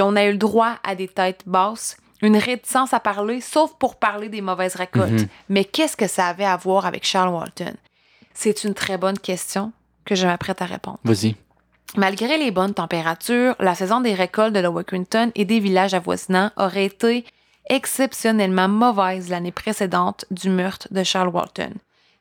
[0.00, 3.96] On a eu le droit à des têtes basses, une réticence à parler, sauf pour
[3.96, 5.10] parler des mauvaises récoltes.
[5.10, 5.28] Mhm.
[5.50, 7.74] Mais qu'est-ce que ça avait à voir avec Charles Walton?
[8.32, 9.72] C'est une très bonne question
[10.06, 10.98] que je m'apprête à répondre.
[11.04, 11.36] Vas-y.
[11.96, 16.50] Malgré les bonnes températures, la saison des récoltes de Lower Quinton et des villages avoisinants
[16.56, 17.24] aurait été
[17.70, 21.72] exceptionnellement mauvaise l'année précédente du meurtre de Charles Walton.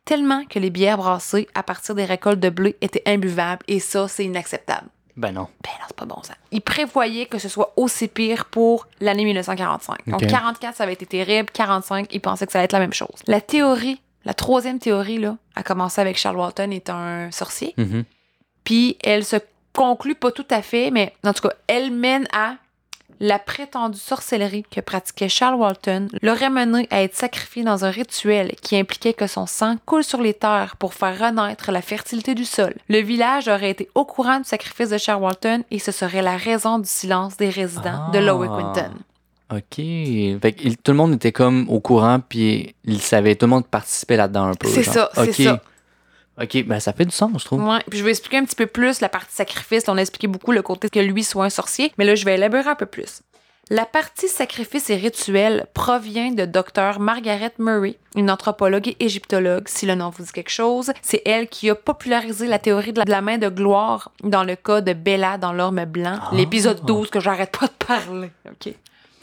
[0.06, 4.08] Tellement que les bières brassées à partir des récoltes de blé étaient imbuvables et ça,
[4.08, 4.88] c'est inacceptable.
[5.18, 5.48] Ben non.
[5.64, 6.36] Ben non, c'est pas bon ça.
[6.52, 10.08] Il prévoyait que ce soit aussi pire pour l'année 1945.
[10.08, 10.28] Donc Ok.
[10.28, 11.50] 44, ça avait été terrible.
[11.52, 13.24] 45, il pensait que ça allait être la même chose.
[13.26, 17.74] La théorie, la troisième théorie, là, a commencé avec Charles Walton est un sorcier.
[17.78, 18.04] Mhm.
[18.66, 19.38] Puis elle se
[19.76, 22.56] conclut pas tout à fait, mais en tout cas, elle mène à
[23.22, 28.52] la prétendue sorcellerie que pratiquait Charles Walton l'aurait mené à être sacrifié dans un rituel
[28.62, 32.44] qui impliquait que son sang coule sur les terres pour faire renaître la fertilité du
[32.44, 32.74] sol.
[32.90, 36.36] Le village aurait été au courant du sacrifice de Charles Walton et ce serait la
[36.36, 38.22] raison du silence des résidents de Ah.
[38.22, 38.92] Lower Quinton.
[39.54, 39.76] OK.
[39.76, 43.52] Fait que il- tout le monde était comme au courant, puis il savait, tout le
[43.52, 44.68] monde participait là-dedans un peu.
[44.68, 45.62] C'est ça, c'est ça.
[46.42, 47.64] OK, ben ça fait du sens, je trouve.
[47.66, 49.84] Ouais, puis je vais expliquer un petit peu plus la partie sacrifice.
[49.88, 52.36] On a expliqué beaucoup le côté que lui soit un sorcier, mais là, je vais
[52.36, 53.22] élaborer un peu plus.
[53.72, 57.00] La partie sacrifice et rituel provient de Dr.
[57.00, 60.92] Margaret Murray, une anthropologue et égyptologue, si le nom vous dit quelque chose.
[61.02, 64.44] C'est elle qui a popularisé la théorie de la, de la main de gloire dans
[64.44, 66.30] le cas de Bella dans l'orme blanc, Ah.
[66.34, 68.30] l'épisode 12 que j'arrête pas de parler.
[68.46, 68.72] OK?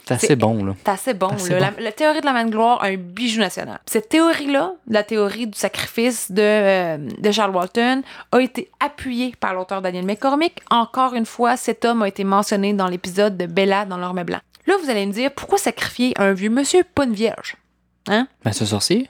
[0.05, 0.75] C'est assez C'est- bon, là.
[0.83, 1.27] C'est assez bon.
[1.29, 1.69] Assez là.
[1.71, 1.75] bon.
[1.77, 3.79] La, la théorie de la main de gloire, un bijou national.
[3.85, 8.01] Cette théorie-là, la théorie du sacrifice de, euh, de Charles Walton,
[8.31, 10.61] a été appuyée par l'auteur Daniel McCormick.
[10.69, 14.39] Encore une fois, cet homme a été mentionné dans l'épisode de Bella dans l'Orme Blanc.
[14.67, 17.55] Là, vous allez me dire, pourquoi sacrifier un vieux monsieur, pas une vierge?
[18.07, 18.27] Hein?
[18.43, 19.09] Ben, ce sorcier,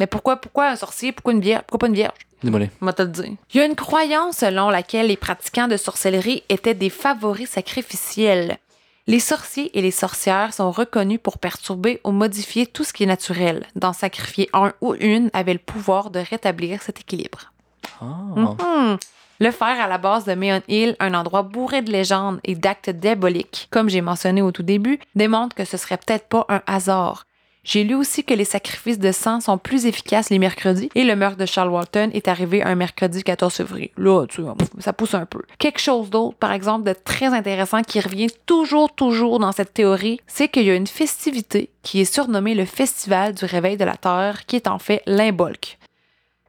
[0.00, 1.62] Mais pourquoi, pourquoi un sorcier, pourquoi une vierge?
[1.62, 2.18] Pourquoi pas une vierge?
[2.42, 2.68] désolé.
[2.96, 3.24] Te le dire.
[3.54, 8.58] Il y a une croyance selon laquelle les pratiquants de sorcellerie étaient des favoris sacrificiels.
[9.06, 13.06] Les sorciers et les sorcières sont reconnus pour perturber ou modifier tout ce qui est
[13.06, 13.66] naturel.
[13.76, 17.52] D'en sacrifier un ou une avait le pouvoir de rétablir cet équilibre.
[18.00, 18.04] Ah.
[18.36, 18.98] Mhm.
[19.40, 22.88] Le faire à la base de Meon Hill, un endroit bourré de légendes et d'actes
[22.88, 27.26] diaboliques, comme j'ai mentionné au tout début, démontre que ce serait peut-être pas un hasard.
[27.64, 31.16] J'ai lu aussi que les sacrifices de sang sont plus efficaces les mercredis et le
[31.16, 33.90] meurtre de Charles Walton est arrivé un mercredi 14 février.
[33.96, 35.40] Là, tu vois, ça pousse un peu.
[35.58, 40.20] Quelque chose d'autre, par exemple, de très intéressant qui revient toujours, toujours dans cette théorie,
[40.26, 43.96] c'est qu'il y a une festivité qui est surnommée le Festival du Réveil de la
[43.96, 45.78] Terre, qui est en fait l'Imbolc.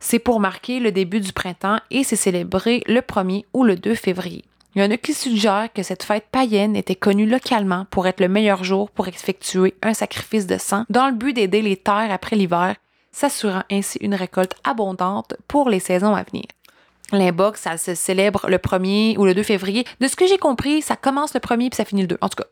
[0.02, 3.96] C'est pour marquer le début du printemps et c'est célébré le 1er ou le 2
[3.96, 4.44] février.
[4.76, 8.20] Il y en a qui suggèrent que cette fête païenne était connue localement pour être
[8.20, 12.12] le meilleur jour pour effectuer un sacrifice de sang dans le but d'aider les terres
[12.12, 12.76] après l'hiver,
[13.14, 16.44] s'assurant ainsi une récolte abondante pour les saisons à venir.
[17.14, 19.86] L'imbox, ça se célèbre le 1er ou le 2 février.
[20.02, 22.18] De ce que j'ai compris, ça commence le 1er puis ça finit le 2.
[22.20, 22.50] En tout cas,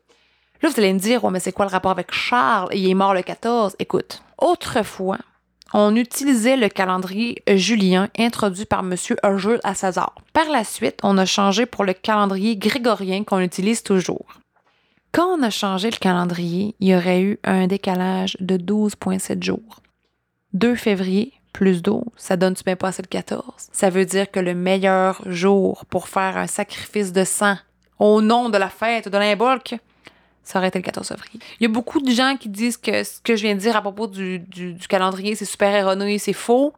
[0.62, 2.70] là, vous allez me dire, ouais, mais c'est quoi le rapport avec Charles?
[2.72, 3.76] Il est mort le 14.
[3.78, 5.18] Écoute, autrefois,
[5.74, 8.94] on utilisait le calendrier julien introduit par M.
[9.36, 10.14] Jules à César.
[10.32, 14.24] Par la suite, on a changé pour le calendrier grégorien qu'on utilise toujours.
[15.10, 19.80] Quand on a changé le calendrier, il y aurait eu un décalage de 12,7 jours.
[20.52, 23.44] 2 février plus 12, ça donne-tu bien passé le 14?
[23.72, 27.56] Ça veut dire que le meilleur jour pour faire un sacrifice de sang
[27.98, 29.74] au nom de la fête de l'imbolc,
[30.44, 31.40] ça aurait été le 14 février.
[31.58, 33.76] Il y a beaucoup de gens qui disent que ce que je viens de dire
[33.76, 36.72] à propos du, du- calendrier, c'est super erroné, c'est faux.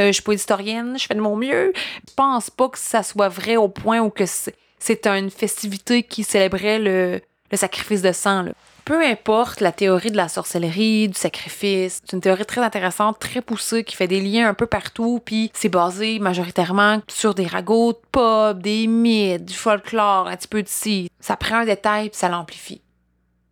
[0.00, 1.72] Euh, je suis pas historienne, je fais de mon mieux.
[2.08, 6.24] Je pense pas que ça soit vrai au point où que c'est une festivité qui
[6.24, 8.42] célébrait le, le sacrifice de sang.
[8.42, 8.52] là.
[8.86, 13.40] Peu importe la théorie de la sorcellerie, du sacrifice, c'est une théorie très intéressante, très
[13.42, 17.92] poussée, qui fait des liens un peu partout, puis c'est basé majoritairement sur des ragots
[17.92, 21.08] de pop, des mythes, du folklore, un petit peu de ci.
[21.20, 22.80] Ça prend un détail puis ça l'amplifie.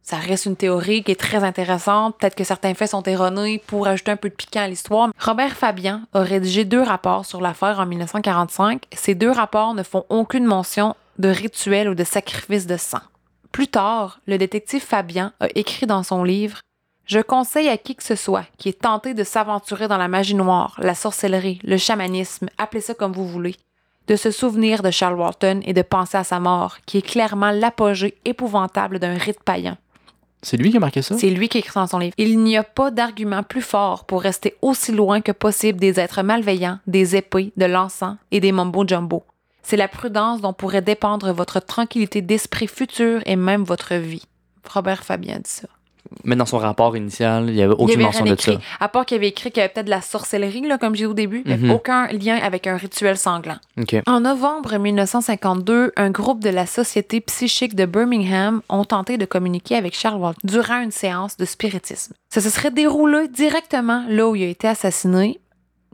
[0.08, 2.16] Ça reste une théorie qui est très intéressante.
[2.16, 5.10] Peut-être que certains faits sont erronés pour ajouter un peu de piquant à l'histoire.
[5.20, 8.84] Robert Fabian a rédigé deux rapports sur l'affaire en 1945.
[8.94, 13.02] Ces deux rapports ne font aucune mention de rituel ou de sacrifice de sang.
[13.52, 16.60] Plus tard, le détective Fabian a écrit dans son livre
[17.04, 20.34] Je conseille à qui que ce soit qui est tenté de s'aventurer dans la magie
[20.34, 23.56] noire, la sorcellerie, le chamanisme, appelez ça comme vous voulez,
[24.06, 27.50] de se souvenir de Charles Walton et de penser à sa mort, qui est clairement
[27.50, 29.76] l'apogée épouvantable d'un rite païen.
[30.42, 31.16] C'est lui qui a marqué ça?
[31.18, 32.14] C'est lui qui écrit dans son livre.
[32.16, 36.22] Il n'y a pas d'argument plus fort pour rester aussi loin que possible des êtres
[36.22, 39.24] malveillants, des épées, de l'encens et des mambo-jumbo.
[39.62, 44.24] C'est la prudence dont pourrait dépendre votre tranquillité d'esprit futur et même votre vie.
[44.68, 45.68] Robert Fabien dit ça.
[46.24, 48.52] Mais dans son rapport initial, il n'y avait Il aucune avait mention de ça.
[48.52, 48.58] écrit.
[48.80, 51.04] À part qu'il avait écrit qu'il y avait peut-être de la sorcellerie, là, comme j'ai
[51.04, 51.70] dit au début, mais Mhm.
[51.70, 53.58] aucun lien avec un rituel sanglant.
[54.06, 59.76] En novembre 1952, un groupe de la Société psychique de Birmingham ont tenté de communiquer
[59.76, 62.14] avec Charles Walton durant une séance de spiritisme.
[62.30, 65.40] Ça se serait déroulé directement là où il a été assassiné.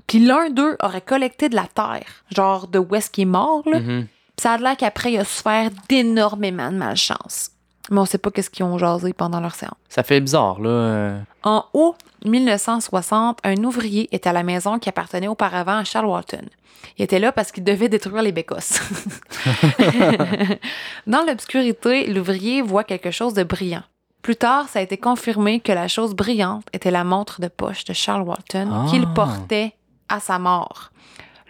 [0.07, 3.62] Puis l'un d'eux aurait collecté de la terre, genre de où est-ce qu'il est mort,
[3.67, 3.81] là.
[3.81, 4.07] Mhm.
[4.37, 7.51] Puis ça a l'air qu'après, il a souffert d'énormément de malchance.
[7.91, 9.74] Mais on sait pas qu'est-ce qu'ils ont jasé pendant leur séance.
[9.89, 10.68] Ça fait bizarre, là.
[10.70, 11.20] euh.
[11.43, 16.47] En août 1960, un ouvrier est à la maison qui appartenait auparavant à Charles Walton.
[16.99, 18.80] Il était là parce qu'il devait détruire les bécosses.
[21.07, 23.82] Dans l'obscurité, l'ouvrier voit quelque chose de brillant.
[24.22, 27.85] Plus tard, ça a été confirmé que la chose brillante était la montre de poche
[27.85, 28.87] de Charles Walton Ah.
[28.89, 29.74] qu'il portait
[30.09, 30.91] à sa mort.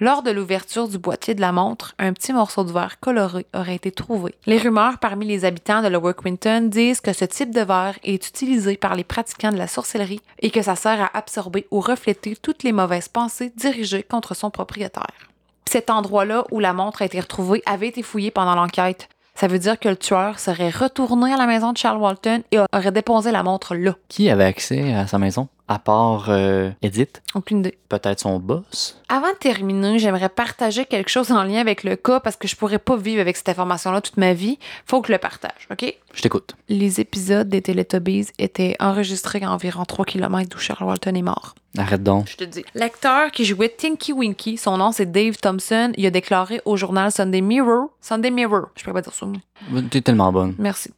[0.01, 3.77] Lors de l'ouverture du boîtier de la montre, un petit morceau de verre coloré aurait
[3.77, 4.35] été trouvé.
[4.45, 8.29] Les rumeurs parmi les habitants de Lower Quinton disent que ce type de verre est
[8.29, 12.35] utilisé par les pratiquants de la sorcellerie et que ça sert à absorber ou refléter
[12.35, 15.31] toutes les mauvaises pensées dirigées contre son propriétaire.
[15.65, 19.09] Cet endroit-là où la montre a été retrouvée avait été fouillé pendant l'enquête.
[19.37, 22.59] Ça veut dire que le tueur serait retourné à la maison de Charles Walton et
[22.59, 23.95] aurait déposé la montre là.
[24.09, 25.49] Qui avait accès à sa maison?
[25.67, 27.23] À part euh, Edith?
[27.35, 27.79] Aucune idée.
[27.89, 29.01] Peut-être son boss?
[29.09, 32.55] Avant de terminer, j'aimerais partager quelque chose en lien avec le cas parce que je
[32.55, 34.59] pourrais pas vivre avec cette information-là toute ma vie.
[34.85, 35.95] Faut que je le partage, OK?
[36.13, 36.55] Je t'écoute.
[36.69, 41.55] Les épisodes des Teletubbies étaient enregistrés à environ 3 km d'où Charles Walton est mort.
[41.79, 42.29] Arrête donc.
[42.29, 42.65] Je te dis.
[42.75, 47.11] L'acteur qui jouait Tinky Winky, son nom c'est Dave Thompson, il a déclaré au journal
[47.11, 49.83] Sunday Mirror, Sunday Mirror, je peux pas dire ça, moi.
[49.91, 50.55] T'es tellement bonne.
[50.59, 50.91] Merci.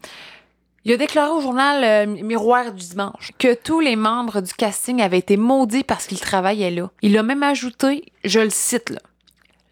[0.86, 5.02] Il a déclaré au journal euh, Miroir du dimanche que tous les membres du casting
[5.02, 6.92] avaient été maudits parce qu'ils travaillaient là.
[7.02, 9.00] Il a même ajouté, je le cite là,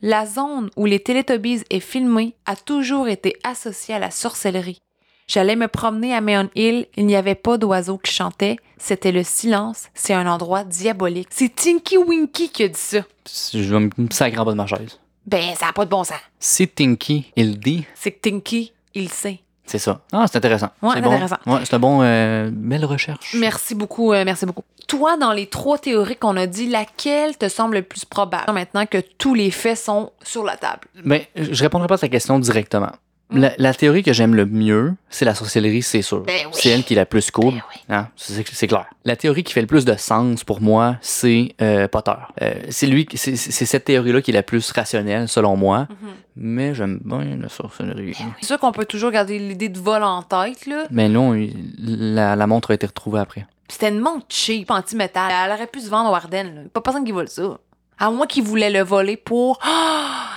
[0.03, 4.81] La zone où les Teletubbies est filmée a toujours été associée à la sorcellerie.
[5.29, 9.23] J'allais me promener à Meon Hill, il n'y avait pas d'oiseaux qui chantaient, c'était le
[9.23, 11.29] silence, c'est un endroit diabolique.
[11.31, 13.05] C'est Tinky Winky qui a dit ça.
[13.53, 14.99] Je vais me sacrer en bas de ma chaise.
[15.27, 16.19] Ben, ça n'a pas de bon sens.
[16.41, 19.44] Si Tinky, il dit, C'est que Tinky, il sait.
[19.67, 20.01] C'est ça.
[20.13, 20.69] Ah, c'est intéressant.
[20.83, 21.11] Ouais, c'est bon.
[21.13, 21.37] intéressant.
[21.47, 23.35] Ouais, c'est un bon, euh, belle recherche.
[23.39, 24.63] Merci beaucoup, euh, merci beaucoup.
[24.87, 28.85] Toi, dans les trois théories qu'on a dit, laquelle te semble le plus probable maintenant
[28.85, 30.83] que tous les faits sont sur la table?
[31.05, 32.91] Ben, je répondrai pas à ta question directement.
[33.31, 33.41] Mm.
[33.41, 36.21] La, la théorie que j'aime le mieux, c'est la sorcellerie, c'est sûr.
[36.21, 36.53] Ben oui.
[36.53, 37.55] C'est elle qui est la plus cool.
[37.55, 37.81] Ben oui.
[37.89, 38.87] Hein, c'est clair.
[39.05, 42.13] La théorie qui fait le plus de sens pour moi, c'est euh, Potter.
[42.43, 45.89] Euh, c'est lui, c'est cette théorie-là qui est la plus rationnelle selon moi.
[45.91, 46.11] Mhm.
[46.37, 48.17] Mais j'aime bien la sorcellerie.
[48.41, 50.85] C'est sûr qu'on peut toujours garder l'idée de vol en tête, là.
[50.91, 51.35] Mais non,
[51.79, 53.47] la, la montre a été retrouvée après.
[53.69, 55.33] C'était une montre cheap, anti-métal.
[55.33, 56.61] Elle aurait pu se vendre au Ardennes, là.
[56.73, 57.59] Pas personne qui vole ça.
[57.99, 59.59] À moins qu'il voulait le voler pour...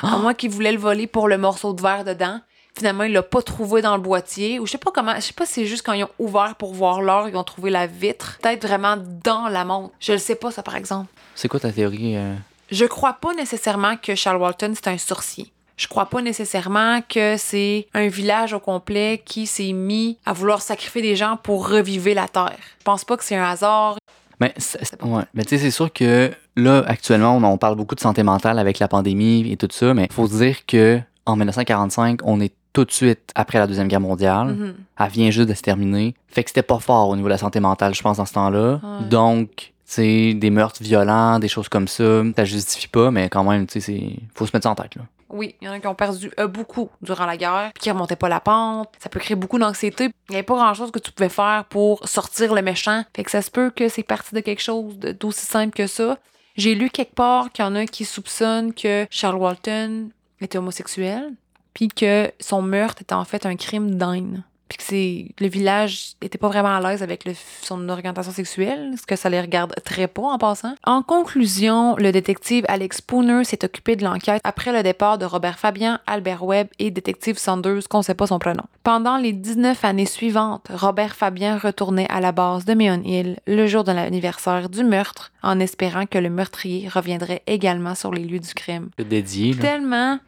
[0.04, 2.40] À moins qu'il voulait le voler pour le morceau de verre dedans.
[2.78, 4.59] Finalement, il l'a pas trouvé dans le boîtier.
[4.59, 5.15] Ou je sais pas comment...
[5.15, 7.43] Je sais pas si c'est juste quand ils ont ouvert pour voir l'or, ils ont
[7.43, 8.38] trouvé la vitre.
[8.39, 9.95] Peut-être vraiment dans la montre.
[9.99, 11.07] Je le sais pas, ça, par exemple.
[11.34, 12.15] C'est quoi ta théorie?
[12.15, 12.36] euh?
[12.69, 15.51] Je crois pas nécessairement que Charles Walton, c'est un sorcier.
[15.75, 20.61] Je crois pas nécessairement que c'est un village au complet qui s'est mis à vouloir
[20.61, 22.57] sacrifier des gens pour reviver la terre.
[22.80, 23.97] Je pense pas que c'est un hasard.
[24.39, 24.53] Mais,
[25.01, 25.23] ouais.
[25.43, 28.78] tu sais, c'est sûr que là, actuellement, on, on parle beaucoup de santé mentale avec
[28.78, 32.86] la pandémie et tout ça, mais faut se dire que en 1945, on est tout
[32.86, 34.47] de suite après la Deuxième Guerre mondiale.
[34.49, 34.75] Mhm.
[34.99, 36.13] Elle vient juste de se terminer.
[36.28, 38.34] Fait que c'était pas fort au niveau de la santé mentale, je pense, dans ce
[38.34, 38.73] temps-là.
[38.84, 39.05] Ouais.
[39.09, 43.43] Donc, tu sais, des meurtres violents, des choses comme ça, ça justifie pas, mais quand
[43.43, 45.01] même, tu sais, c'est- faut se mettre ça en tête, là.
[45.30, 47.91] Oui, il y en a qui ont perdu euh, beaucoup durant la guerre, puis qui
[47.91, 48.89] remontaient pas la pente.
[48.99, 50.05] Ça peut créer beaucoup d'anxiété.
[50.30, 53.03] Il n'y avait pas grand-chose que tu pouvais faire pour sortir le méchant.
[53.15, 56.17] Fait que ça se peut que c'est parti de quelque chose d'aussi simple que ça.
[56.55, 60.09] J'ai lu quelque part qu'il y en a qui soupçonnent que Charles Walton
[60.39, 61.34] était homosexuel,
[61.78, 64.43] puis que son meurtre était en fait un crime d'haine.
[64.67, 68.95] Puis que c'est le village était pas vraiment à l'aise avec le- son orientation sexuelle,
[68.99, 70.73] ce que ça les regarde très pas en passant.
[70.84, 75.57] En conclusion, le détective Alex Spooner s'est occupé de l'enquête après le départ de Robert
[75.59, 78.63] Fabian, Albert Webb et détective Sanders, qu'on sait pas son prénom.
[78.84, 83.67] Pendant les 19 années suivantes, Robert Fabian retournait à la base de Meon Hill le
[83.67, 88.39] jour de l'anniversaire du meurtre, en espérant que le meurtrier reviendrait également sur les lieux
[88.41, 88.89] du crime.
[88.97, 89.61] Le dédié, là.
[89.61, 90.19] Tellement.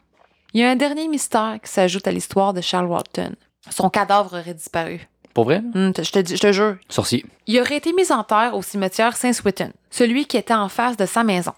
[0.54, 3.34] Il y a un dernier mystère qui s'ajoute à l'histoire de Charles Walton.
[3.70, 5.06] Son cadavre aurait disparu.
[5.34, 5.62] Pour vrai?
[5.74, 6.76] Hum, je, te, dis- je te jure.
[6.88, 7.24] Sorcier.
[7.46, 11.06] Il aurait été mis en terre au cimetière Saint-Swithin, celui qui était en face de
[11.06, 11.52] sa maison.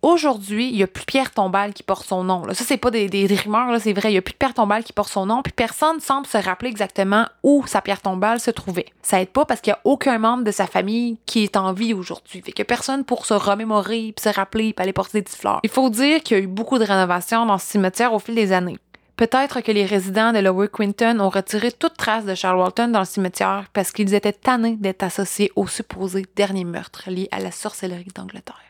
[0.00, 2.44] Aujourd'hui, il n'y a plus pierre tombale qui porte son nom.
[2.44, 2.54] là.
[2.54, 4.10] Ça, c'est pas des, rumeurs, c'est vrai.
[4.10, 6.38] Il n'y a plus de pierre tombale qui porte son nom, puis personne semble se
[6.38, 8.86] rappeler exactement où sa pierre tombale se trouvait.
[9.02, 11.72] Ça aide pas parce qu'il n'y a aucun membre de sa famille qui est en
[11.72, 12.42] vie aujourd'hui.
[12.42, 15.60] Fait que personne pour se remémorer, puis se rappeler, puis aller porter des petites fleurs.
[15.64, 18.36] Il faut dire qu'il y a eu beaucoup de rénovations dans ce cimetière au fil
[18.36, 18.78] des années.
[19.16, 23.00] Peut-être que les résidents de Lower Quinton ont retiré toute trace de Charles Walton dans
[23.00, 27.50] le cimetière parce qu'ils étaient tannés d'être associés au supposé dernier meurtre lié à la
[27.50, 28.67] sorcellerie d'Angleterre.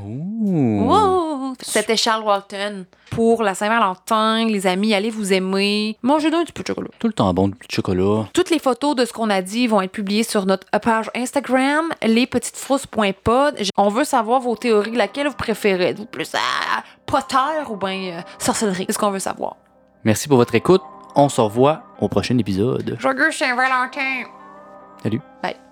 [0.00, 1.54] Wow!
[1.60, 2.86] C'était Charles Walton.
[3.10, 5.96] Pour la Saint-Valentin, les amis, allez vous aimer.
[6.02, 6.88] Mangez donc un petit peu de chocolat.
[6.98, 8.28] Tout le temps bon, du chocolat.
[8.32, 11.88] Toutes les photos de ce qu'on a dit vont être publiées sur notre page Instagram,
[12.02, 13.56] lespetitesfrousses.pod.
[13.76, 15.88] On veut savoir vos théories, laquelle vous préférez?
[15.90, 17.36] Êtes-vous plus à Potter
[17.70, 18.84] ou bien euh, sorcellerie?
[18.86, 19.56] C'est ce qu'on veut savoir.
[20.04, 20.82] Merci pour votre écoute.
[21.16, 22.96] On se revoit au prochain épisode.
[23.00, 24.24] Joyeux Saint-Valentin!
[25.02, 25.20] Salut.
[25.42, 25.67] Bye.